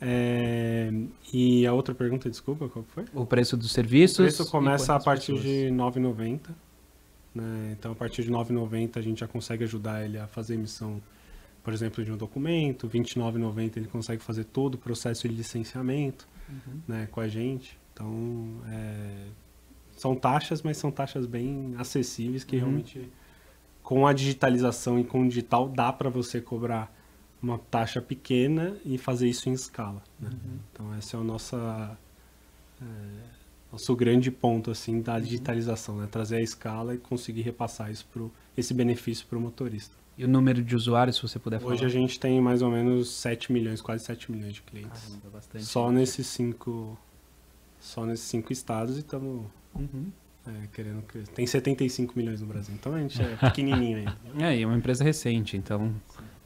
É, 0.03 0.91
e 1.31 1.65
a 1.67 1.73
outra 1.73 1.93
pergunta, 1.93 2.29
desculpa, 2.29 2.67
qual 2.67 2.83
foi? 2.83 3.05
O 3.13 3.25
preço 3.25 3.55
dos 3.55 3.71
serviços? 3.71 4.19
O 4.19 4.23
preço 4.23 4.49
começa 4.49 4.95
a 4.95 4.99
partir 4.99 5.33
pessoas? 5.33 5.43
de 5.43 5.65
R$ 5.65 5.71
9,90. 5.71 6.39
Né? 7.35 7.75
Então, 7.77 7.91
a 7.91 7.95
partir 7.95 8.23
de 8.23 8.29
R$ 8.29 8.35
9,90 8.35 8.97
a 8.97 9.01
gente 9.01 9.19
já 9.19 9.27
consegue 9.27 9.63
ajudar 9.63 10.03
ele 10.03 10.17
a 10.17 10.27
fazer 10.27 10.55
emissão, 10.55 11.01
por 11.63 11.71
exemplo, 11.71 12.03
de 12.03 12.11
um 12.11 12.17
documento. 12.17 12.87
R$ 12.87 12.99
29,90 12.99 13.77
ele 13.77 13.87
consegue 13.87 14.23
fazer 14.23 14.45
todo 14.45 14.75
o 14.75 14.77
processo 14.77 15.27
de 15.27 15.33
licenciamento 15.33 16.27
uhum. 16.49 16.81
né, 16.87 17.07
com 17.11 17.21
a 17.21 17.27
gente. 17.27 17.77
Então, 17.93 18.61
é, 18.69 19.27
são 19.95 20.15
taxas, 20.15 20.63
mas 20.63 20.77
são 20.77 20.89
taxas 20.89 21.27
bem 21.27 21.75
acessíveis 21.77 22.43
que 22.43 22.55
uhum. 22.55 22.61
realmente, 22.63 23.07
com 23.83 24.07
a 24.07 24.13
digitalização 24.13 24.99
e 24.99 25.03
com 25.03 25.21
o 25.21 25.27
digital, 25.27 25.67
dá 25.67 25.91
para 25.91 26.09
você 26.09 26.39
cobrar 26.39 26.93
uma 27.41 27.57
taxa 27.57 28.01
pequena 28.01 28.77
e 28.85 28.97
fazer 28.97 29.27
isso 29.27 29.49
em 29.49 29.53
escala. 29.53 30.01
Né? 30.19 30.29
Uhum. 30.29 30.59
Então 30.71 30.97
esse 30.97 31.15
é 31.15 31.19
o 31.19 31.23
nosso, 31.23 31.55
é, 31.55 32.83
nosso 33.71 33.95
grande 33.95 34.29
ponto 34.29 34.69
assim 34.69 35.01
da 35.01 35.15
uhum. 35.15 35.21
digitalização, 35.21 35.97
né? 35.97 36.07
trazer 36.09 36.37
a 36.37 36.41
escala 36.41 36.93
e 36.93 36.97
conseguir 36.97 37.41
repassar 37.41 37.89
isso 37.91 38.05
pro, 38.11 38.31
esse 38.55 38.73
benefício 38.73 39.25
para 39.27 39.37
o 39.37 39.41
motorista. 39.41 39.95
E 40.17 40.25
o 40.25 40.27
número 40.27 40.61
de 40.63 40.75
usuários, 40.75 41.15
se 41.15 41.21
você 41.23 41.39
puder 41.39 41.59
falar? 41.59 41.73
Hoje 41.73 41.85
a 41.85 41.89
gente 41.89 42.19
tem 42.19 42.39
mais 42.39 42.61
ou 42.61 42.69
menos 42.69 43.09
7 43.09 43.51
milhões, 43.51 43.81
quase 43.81 44.03
7 44.03 44.31
milhões 44.31 44.53
de 44.53 44.61
clientes. 44.61 45.01
Caramba, 45.01 45.29
bastante. 45.33 45.65
Só 45.65 45.91
nesses 45.91 46.27
cinco, 46.27 46.97
só 47.79 48.05
nesses 48.05 48.25
cinco 48.25 48.53
estados 48.53 48.97
e 48.97 48.99
estamos 48.99 49.45
uhum. 49.73 50.11
É, 50.47 50.67
querendo 50.73 51.01
crescer. 51.03 51.31
Tem 51.31 51.45
75 51.45 52.13
milhões 52.17 52.41
no 52.41 52.47
Brasil, 52.47 52.73
então 52.77 52.93
a 52.93 52.99
gente 52.99 53.21
é 53.21 53.35
pequenininho 53.35 53.97
ainda. 53.99 54.17
É, 54.39 54.57
e 54.57 54.63
é 54.63 54.65
uma 54.65 54.77
empresa 54.77 55.03
recente, 55.03 55.57
então 55.57 55.93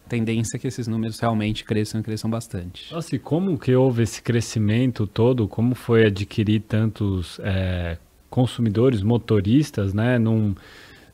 tendência 0.07 0.57
é 0.57 0.59
que 0.59 0.67
esses 0.67 0.87
números 0.87 1.19
realmente 1.19 1.63
cresçam 1.63 1.99
e 1.99 2.03
cresçam 2.03 2.29
bastante. 2.29 2.93
Nossa, 2.93 3.15
e 3.15 3.19
como 3.19 3.57
que 3.57 3.73
houve 3.73 4.03
esse 4.03 4.21
crescimento 4.21 5.07
todo? 5.07 5.47
Como 5.47 5.73
foi 5.73 6.05
adquirir 6.05 6.61
tantos 6.61 7.39
é, 7.43 7.97
consumidores, 8.29 9.01
motoristas, 9.01 9.93
né, 9.93 10.19
num, 10.19 10.55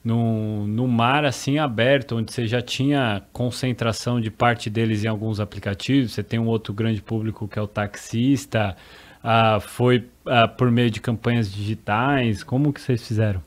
num, 0.04 0.68
num 0.68 0.88
mar 0.88 1.24
assim 1.24 1.58
aberto, 1.58 2.18
onde 2.18 2.34
você 2.34 2.48
já 2.48 2.62
tinha 2.62 3.22
concentração 3.32 4.20
de 4.20 4.32
parte 4.32 4.70
deles 4.70 5.04
em 5.04 5.08
alguns 5.08 5.40
aplicativos, 5.40 6.14
você 6.14 6.24
tem 6.24 6.40
um 6.40 6.48
outro 6.48 6.74
grande 6.74 7.02
público 7.02 7.48
que 7.48 7.60
é 7.60 7.62
o 7.62 7.68
taxista, 7.68 8.76
ah, 9.24 9.60
foi 9.60 10.08
ah, 10.26 10.48
por 10.48 10.72
meio 10.72 10.90
de 10.90 11.00
campanhas 11.00 11.52
digitais, 11.52 12.44
como 12.44 12.74
que 12.74 12.82
vocês 12.82 13.06
fizeram? 13.06 13.42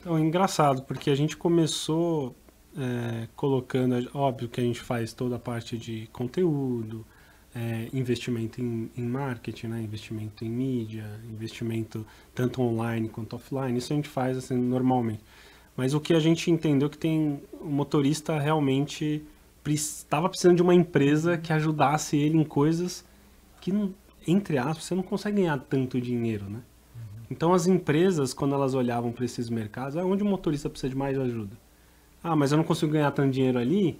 Então, 0.00 0.16
é 0.16 0.20
engraçado, 0.20 0.82
porque 0.82 1.10
a 1.10 1.14
gente 1.14 1.36
começou 1.36 2.34
é, 2.78 3.26
colocando, 3.34 4.08
óbvio 4.14 4.48
que 4.48 4.60
a 4.60 4.64
gente 4.64 4.80
faz 4.80 5.12
toda 5.12 5.36
a 5.36 5.38
parte 5.38 5.76
de 5.76 6.08
conteúdo, 6.12 7.04
é, 7.54 7.88
investimento 7.92 8.60
em, 8.60 8.90
em, 8.96 9.02
marketing, 9.02 9.68
né? 9.68 9.80
investimento 9.80 10.44
em 10.44 10.50
mídia, 10.50 11.04
investimento 11.28 12.06
tanto 12.34 12.60
online 12.60 13.08
quanto 13.08 13.34
offline, 13.34 13.78
isso 13.78 13.92
a 13.92 13.96
gente 13.96 14.08
faz 14.08 14.36
assim, 14.36 14.56
normalmente. 14.56 15.22
Mas 15.74 15.94
o 15.94 16.00
que 16.00 16.12
a 16.14 16.20
gente 16.20 16.50
entendeu 16.50 16.88
que 16.88 16.98
tem 16.98 17.40
o 17.60 17.68
motorista 17.68 18.38
realmente 18.38 19.22
estava 19.66 20.28
precisando 20.28 20.56
de 20.56 20.62
uma 20.62 20.74
empresa 20.74 21.36
que 21.36 21.52
ajudasse 21.52 22.16
ele 22.16 22.38
em 22.38 22.44
coisas 22.44 23.04
que, 23.60 23.72
entre 24.26 24.58
aspas, 24.58 24.84
você 24.84 24.94
não 24.94 25.02
consegue 25.02 25.36
ganhar 25.36 25.58
tanto 25.58 26.00
dinheiro, 26.00 26.48
né? 26.48 26.60
Então 27.30 27.52
as 27.52 27.66
empresas, 27.66 28.32
quando 28.32 28.54
elas 28.54 28.74
olhavam 28.74 29.12
para 29.12 29.24
esses 29.24 29.50
mercados, 29.50 29.96
ah, 29.96 30.04
onde 30.04 30.22
o 30.22 30.26
motorista 30.26 30.70
precisa 30.70 30.90
de 30.90 30.96
mais 30.96 31.18
ajuda? 31.18 31.56
Ah, 32.22 32.36
mas 32.36 32.52
eu 32.52 32.56
não 32.56 32.64
consigo 32.64 32.92
ganhar 32.92 33.10
tanto 33.10 33.32
dinheiro 33.32 33.58
ali, 33.58 33.98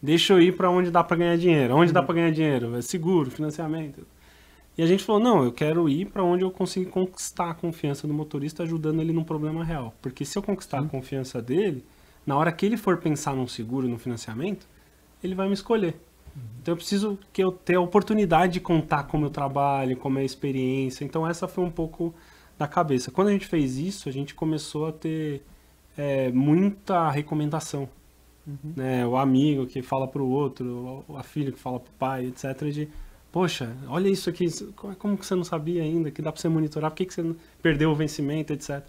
deixa 0.00 0.34
eu 0.34 0.40
ir 0.40 0.56
para 0.56 0.70
onde 0.70 0.90
dá 0.90 1.02
para 1.02 1.16
ganhar 1.16 1.36
dinheiro. 1.36 1.74
Onde 1.74 1.92
dá 1.92 2.02
para 2.02 2.14
ganhar 2.14 2.30
dinheiro? 2.30 2.76
É 2.76 2.82
seguro, 2.82 3.30
financiamento. 3.30 4.06
E 4.76 4.82
a 4.82 4.86
gente 4.86 5.04
falou, 5.04 5.22
não, 5.22 5.42
eu 5.42 5.52
quero 5.52 5.88
ir 5.88 6.06
para 6.06 6.22
onde 6.22 6.44
eu 6.44 6.50
consigo 6.50 6.90
conquistar 6.90 7.50
a 7.50 7.54
confiança 7.54 8.06
do 8.06 8.12
motorista, 8.12 8.62
ajudando 8.62 9.00
ele 9.00 9.12
num 9.12 9.24
problema 9.24 9.64
real. 9.64 9.94
Porque 10.02 10.24
se 10.24 10.36
eu 10.36 10.42
conquistar 10.42 10.80
Sim. 10.80 10.86
a 10.86 10.88
confiança 10.88 11.40
dele, 11.40 11.82
na 12.26 12.36
hora 12.36 12.52
que 12.52 12.66
ele 12.66 12.76
for 12.76 12.98
pensar 12.98 13.34
num 13.34 13.48
seguro, 13.48 13.88
no 13.88 13.98
financiamento, 13.98 14.66
ele 15.24 15.34
vai 15.34 15.48
me 15.48 15.54
escolher. 15.54 15.96
Então 16.60 16.72
eu 16.72 16.76
preciso 16.76 17.18
que 17.32 17.42
eu 17.42 17.52
tenha 17.52 17.78
a 17.78 17.82
oportunidade 17.82 18.54
de 18.54 18.60
contar 18.60 19.04
como 19.04 19.26
eu 19.26 19.30
trabalho, 19.30 19.96
como 19.96 20.18
é 20.18 20.22
a 20.22 20.24
experiência. 20.24 21.04
Então 21.04 21.26
essa 21.26 21.46
foi 21.46 21.64
um 21.64 21.70
pouco 21.70 22.14
da 22.58 22.66
cabeça. 22.66 23.10
Quando 23.10 23.28
a 23.28 23.32
gente 23.32 23.46
fez 23.46 23.76
isso, 23.78 24.08
a 24.08 24.12
gente 24.12 24.34
começou 24.34 24.86
a 24.86 24.92
ter 24.92 25.42
é, 25.96 26.30
muita 26.32 27.10
recomendação. 27.10 27.88
Uhum. 28.46 28.72
Né? 28.76 29.06
O 29.06 29.16
amigo 29.16 29.66
que 29.66 29.82
fala 29.82 30.06
para 30.06 30.22
o 30.22 30.28
outro, 30.28 31.04
a 31.16 31.22
filha 31.22 31.52
que 31.52 31.58
fala 31.58 31.80
para 31.80 31.90
o 31.90 31.94
pai, 31.94 32.26
etc. 32.26 32.70
De, 32.72 32.88
poxa, 33.30 33.76
olha 33.88 34.08
isso 34.08 34.30
aqui, 34.30 34.46
como 34.98 35.16
que 35.16 35.26
você 35.26 35.34
não 35.34 35.44
sabia 35.44 35.82
ainda 35.82 36.10
que 36.10 36.22
dá 36.22 36.32
para 36.32 36.40
você 36.40 36.48
monitorar, 36.48 36.90
por 36.90 36.96
que, 36.96 37.06
que 37.06 37.14
você 37.14 37.34
perdeu 37.62 37.90
o 37.90 37.94
vencimento, 37.94 38.52
etc. 38.52 38.82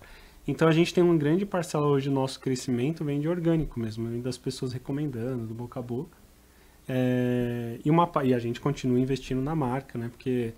Então 0.47 0.67
a 0.67 0.71
gente 0.71 0.93
tem 0.93 1.03
uma 1.03 1.17
grande 1.17 1.45
parcela 1.45 1.85
hoje 1.85 2.09
do 2.09 2.15
nosso 2.15 2.39
crescimento 2.39 3.03
vem 3.03 3.19
de 3.19 3.27
orgânico 3.27 3.79
mesmo, 3.79 4.21
das 4.21 4.37
pessoas 4.37 4.71
recomendando, 4.71 5.45
do 5.45 5.53
boca 5.53 5.79
a 5.79 5.83
boca. 5.83 6.16
É, 6.87 7.79
e, 7.83 7.89
uma, 7.89 8.09
e 8.23 8.33
a 8.33 8.39
gente 8.39 8.61
continua 8.61 8.99
investindo 8.99 9.41
na 9.41 9.55
marca, 9.55 9.97
né? 9.97 10.09
Porque 10.09 10.53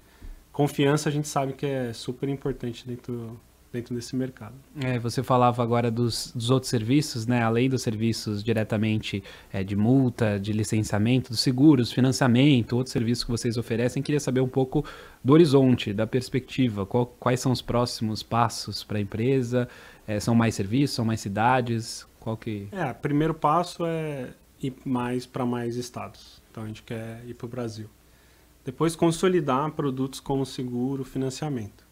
confiança 0.51 1.09
a 1.09 1.11
gente 1.11 1.27
sabe 1.27 1.53
que 1.53 1.65
é 1.65 1.91
super 1.91 2.29
importante 2.29 2.87
dentro, 2.87 3.39
dentro 3.73 3.95
desse 3.95 4.15
mercado. 4.15 4.53
É, 4.79 4.99
você 4.99 5.23
falava 5.23 5.63
agora 5.63 5.89
dos, 5.89 6.31
dos, 6.33 6.51
outros 6.51 6.69
serviços, 6.69 7.25
né? 7.25 7.41
Além 7.41 7.67
dos 7.67 7.81
serviços 7.81 8.43
diretamente 8.43 9.23
é, 9.51 9.63
de 9.63 9.75
multa, 9.75 10.39
de 10.39 10.53
licenciamento, 10.53 11.31
dos 11.31 11.39
seguros, 11.39 11.91
financiamento, 11.91 12.75
outros 12.77 12.93
serviços 12.93 13.23
que 13.23 13.31
vocês 13.31 13.57
oferecem. 13.57 14.03
Queria 14.03 14.19
saber 14.19 14.41
um 14.41 14.47
pouco 14.47 14.85
do 15.23 15.33
horizonte, 15.33 15.93
da 15.93 16.05
perspectiva. 16.05 16.85
Qual, 16.85 17.07
quais 17.07 17.39
são 17.39 17.51
os 17.51 17.61
próximos 17.61 18.21
passos 18.21 18.83
para 18.83 18.99
a 18.99 19.01
empresa? 19.01 19.67
É, 20.07 20.19
são 20.19 20.35
mais 20.35 20.53
serviços? 20.53 20.95
São 20.95 21.05
mais 21.05 21.21
cidades? 21.21 22.07
Qual 22.19 22.37
que? 22.37 22.67
É, 22.71 22.93
primeiro 22.93 23.33
passo 23.33 23.85
é 23.85 24.29
ir 24.61 24.73
mais 24.85 25.25
para 25.25 25.45
mais 25.45 25.75
estados. 25.75 26.41
Então 26.51 26.63
a 26.63 26.67
gente 26.67 26.83
quer 26.83 27.23
ir 27.27 27.33
para 27.33 27.45
o 27.45 27.49
Brasil. 27.49 27.89
Depois 28.65 28.95
consolidar 28.95 29.71
produtos 29.71 30.19
como 30.19 30.45
seguro, 30.45 31.03
financiamento. 31.03 31.87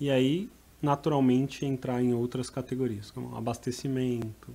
E 0.00 0.10
aí 0.10 0.50
naturalmente 0.80 1.64
entrar 1.64 2.02
em 2.02 2.12
outras 2.12 2.50
categorias, 2.50 3.10
como 3.10 3.34
abastecimento, 3.36 4.52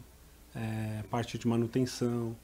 é, 0.56 1.04
parte 1.10 1.38
de 1.38 1.48
manutenção. 1.48 2.36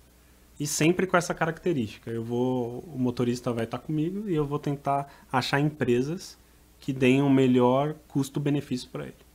E 0.60 0.65
sempre 0.65 1.06
com 1.06 1.15
essa 1.15 1.34
característica. 1.34 2.10
Eu 2.10 2.23
vou, 2.23 2.80
o 2.80 2.97
motorista 2.97 3.51
vai 3.54 3.65
estar 3.65 3.80
comigo 3.80 4.28
e 4.30 4.36
eu 4.36 4.45
vou 4.45 4.58
tentar 4.58 5.25
achar 5.32 5.60
empresas 5.60 6.38
que 6.80 6.91
deem 6.91 7.21
um 7.21 7.30
melhor 7.30 7.95
custo-benefício 8.08 8.89
para 8.89 9.06
ele. 9.06 9.25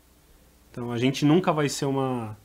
Então 0.70 0.90
a 0.90 0.98
gente 0.98 1.24
nunca 1.24 1.52
vai 1.52 1.68
ser 1.68 1.86
uma 1.86 2.36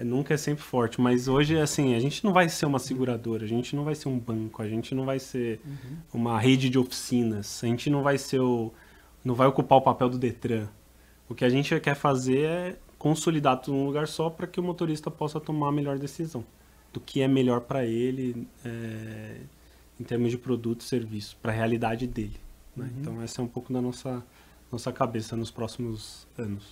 é, 0.00 0.04
nunca 0.04 0.34
é 0.34 0.36
sempre 0.36 0.62
forte, 0.62 1.00
mas 1.00 1.28
hoje 1.28 1.58
assim, 1.58 1.94
a 1.94 2.00
gente 2.00 2.24
não 2.24 2.32
vai 2.32 2.48
ser 2.48 2.66
uma 2.66 2.78
seguradora, 2.78 3.44
a 3.44 3.48
gente 3.48 3.76
não 3.76 3.84
vai 3.84 3.94
ser 3.94 4.08
um 4.08 4.18
banco, 4.18 4.62
a 4.62 4.68
gente 4.68 4.94
não 4.94 5.04
vai 5.04 5.18
ser 5.18 5.60
uhum. 5.64 6.20
uma 6.20 6.40
rede 6.40 6.70
de 6.70 6.78
oficinas, 6.78 7.62
a 7.62 7.66
gente 7.66 7.90
não 7.90 8.02
vai 8.02 8.16
ser 8.16 8.40
o 8.40 8.72
não 9.22 9.34
vai 9.34 9.46
ocupar 9.46 9.78
o 9.78 9.82
papel 9.82 10.08
do 10.08 10.18
Detran. 10.18 10.66
O 11.28 11.34
que 11.34 11.44
a 11.44 11.50
gente 11.50 11.78
quer 11.80 11.94
fazer 11.94 12.44
é 12.44 12.76
consolidar 12.98 13.60
tudo 13.60 13.76
num 13.76 13.86
lugar 13.86 14.08
só 14.08 14.30
para 14.30 14.46
que 14.46 14.58
o 14.58 14.62
motorista 14.62 15.10
possa 15.10 15.38
tomar 15.38 15.68
a 15.68 15.72
melhor 15.72 15.98
decisão 15.98 16.44
do 16.92 17.00
que 17.00 17.20
é 17.20 17.28
melhor 17.28 17.60
para 17.60 17.84
ele 17.84 18.48
é, 18.64 19.36
em 19.98 20.04
termos 20.04 20.30
de 20.30 20.38
produto 20.38 20.80
e 20.80 20.84
serviço, 20.84 21.36
para 21.40 21.52
a 21.52 21.54
realidade 21.54 22.06
dele. 22.06 22.36
Né? 22.74 22.84
Uhum. 22.84 23.00
Então, 23.00 23.22
essa 23.22 23.40
é 23.40 23.44
um 23.44 23.48
pouco 23.48 23.72
da 23.72 23.80
nossa, 23.80 24.24
nossa 24.72 24.90
cabeça 24.92 25.36
nos 25.36 25.50
próximos 25.50 26.26
anos. 26.36 26.64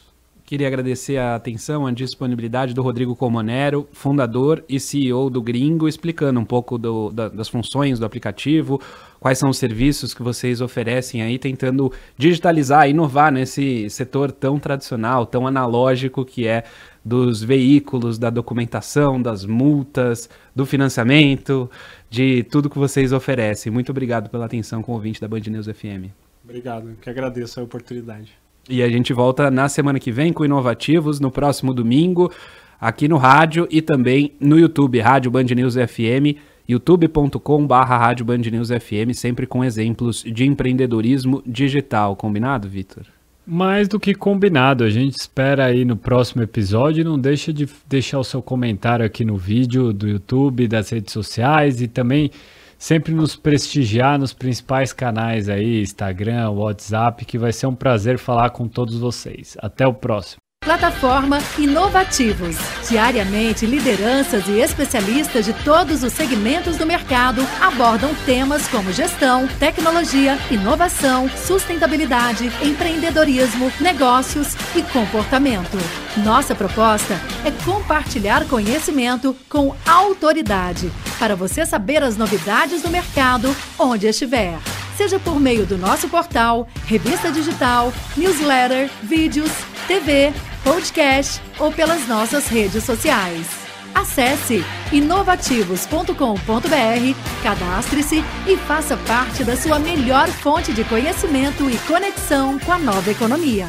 Queria 0.49 0.67
agradecer 0.67 1.19
a 1.19 1.35
atenção, 1.35 1.87
a 1.87 1.93
disponibilidade 1.93 2.73
do 2.73 2.81
Rodrigo 2.81 3.15
Comonero, 3.15 3.87
fundador 3.93 4.65
e 4.67 4.81
CEO 4.81 5.29
do 5.29 5.43
Gringo, 5.43 5.87
explicando 5.87 6.41
um 6.41 6.45
pouco 6.47 6.79
do, 6.79 7.11
da, 7.11 7.29
das 7.29 7.51
funções 7.51 7.99
do 7.99 8.07
aplicativo, 8.07 8.81
quais 9.21 9.37
são 9.37 9.51
os 9.51 9.59
serviços 9.59 10.15
que 10.15 10.23
vocês 10.23 10.63
oferecem 10.63 11.21
aí, 11.21 11.39
tentando 11.39 11.93
digitalizar, 12.17 12.89
inovar 12.89 13.31
nesse 13.31 13.91
setor 13.91 14.33
tão 14.33 14.59
tradicional, 14.59 15.27
tão 15.27 15.47
analógico 15.47 16.25
que 16.25 16.47
é 16.47 16.65
dos 17.05 17.43
veículos, 17.43 18.17
da 18.17 18.31
documentação, 18.31 19.21
das 19.21 19.45
multas, 19.45 20.31
do 20.57 20.65
financiamento, 20.65 21.71
de 22.09 22.43
tudo 22.45 22.71
que 22.71 22.79
vocês 22.79 23.13
oferecem. 23.13 23.71
Muito 23.71 23.91
obrigado 23.91 24.31
pela 24.31 24.47
atenção 24.47 24.83
com 24.83 24.99
da 25.21 25.29
Band 25.29 25.41
News 25.41 25.67
FM. 25.67 26.09
Obrigado, 26.43 26.97
que 27.03 27.11
agradeço 27.11 27.61
a 27.61 27.65
oportunidade. 27.65 28.48
E 28.69 28.83
a 28.83 28.89
gente 28.89 29.15
volta 29.15 29.51
na 29.51 29.67
semana 29.67 29.99
que 29.99 30.13
vem 30.13 30.31
com 30.31 30.45
Inovativos, 30.45 31.21
no 31.21 31.31
próximo 31.31 31.73
domingo, 31.73 32.31
aqui 32.79 33.09
no 33.09 33.17
rádio 33.17 33.67
e 33.71 33.81
também 33.81 34.33
no 34.39 34.59
YouTube, 34.59 35.01
Rádio 35.01 35.31
Band 35.31 35.45
News 35.45 35.75
FM, 35.75 36.37
youtube.com.br 36.69 37.75
Rádio 37.75 38.27
Band 38.27 38.39
News 38.39 38.69
FM, 38.69 39.15
sempre 39.15 39.47
com 39.47 39.65
exemplos 39.65 40.23
de 40.23 40.45
empreendedorismo 40.45 41.43
digital. 41.47 42.15
Combinado, 42.15 42.69
Vitor? 42.69 43.05
Mais 43.47 43.89
do 43.89 43.99
que 43.99 44.15
combinado, 44.15 44.85
a 44.85 44.91
gente 44.91 45.15
espera 45.15 45.65
aí 45.65 45.83
no 45.83 45.97
próximo 45.97 46.43
episódio. 46.43 47.03
Não 47.03 47.19
deixa 47.19 47.51
de 47.51 47.67
deixar 47.89 48.19
o 48.19 48.25
seu 48.25 48.43
comentário 48.43 49.07
aqui 49.07 49.25
no 49.25 49.39
vídeo 49.39 49.95
do 49.95 50.07
YouTube, 50.07 50.69
das 50.69 50.91
redes 50.91 51.15
sociais 51.15 51.81
e 51.81 51.89
também 51.89 52.31
sempre 52.79 53.13
nos 53.13 53.35
prestigiar 53.35 54.19
nos 54.19 54.33
principais 54.33 54.93
canais 54.93 55.49
aí, 55.49 55.83
Instagram, 55.83 56.51
WhatsApp, 56.51 57.25
que 57.25 57.37
vai 57.37 57.53
ser 57.53 57.67
um 57.67 57.75
prazer 57.75 58.19
falar 58.19 58.51
com 58.51 58.69
todos 58.69 58.97
vocês. 58.99 59.57
Até 59.61 59.87
o 59.87 59.93
próximo. 59.93 60.41
Plataforma 60.65 61.39
Inovativos. 61.57 62.57
Diariamente, 62.89 63.65
lideranças 63.65 64.47
e 64.49 64.59
especialistas 64.61 65.47
de 65.47 65.53
todos 65.65 66.03
os 66.03 66.13
segmentos 66.13 66.77
do 66.77 66.85
mercado 66.85 67.41
abordam 67.61 68.15
temas 68.27 68.69
como 68.69 68.93
gestão, 68.93 69.49
tecnologia, 69.59 70.37
inovação, 70.51 71.29
sustentabilidade, 71.31 72.51
empreendedorismo, 72.63 73.73
negócios 73.81 74.55
e 74.77 74.83
comportamento. 74.83 75.79
Nossa 76.25 76.55
proposta 76.55 77.15
é 77.45 77.51
compartilhar 77.65 78.45
conhecimento 78.47 79.37
com 79.49 79.75
autoridade 79.87 80.91
para 81.19 81.37
você 81.37 81.65
saber 81.65 82.03
as 82.03 82.17
novidades 82.17 82.83
do 82.83 82.91
mercado 82.91 83.55
onde 83.79 84.07
estiver 84.07 84.59
seja 84.99 85.19
por 85.21 85.39
meio 85.39 85.65
do 85.65 85.79
nosso 85.79 86.09
portal, 86.09 86.67
revista 86.85 87.31
digital, 87.31 87.93
newsletter, 88.17 88.91
vídeos, 89.01 89.53
TV, 89.87 90.33
podcast 90.65 91.41
ou 91.57 91.71
pelas 91.71 92.09
nossas 92.09 92.49
redes 92.49 92.83
sociais. 92.83 93.47
Acesse 93.95 94.65
inovativos.com.br, 94.91 97.43
cadastre-se 97.45 98.25
e 98.45 98.57
faça 98.57 98.97
parte 98.97 99.45
da 99.45 99.57
sua 99.57 99.79
melhor 99.79 100.27
fonte 100.27 100.73
de 100.73 100.83
conhecimento 100.83 101.71
e 101.71 101.79
conexão 101.87 102.59
com 102.59 102.73
a 102.73 102.79
nova 102.79 103.09
economia. 103.09 103.69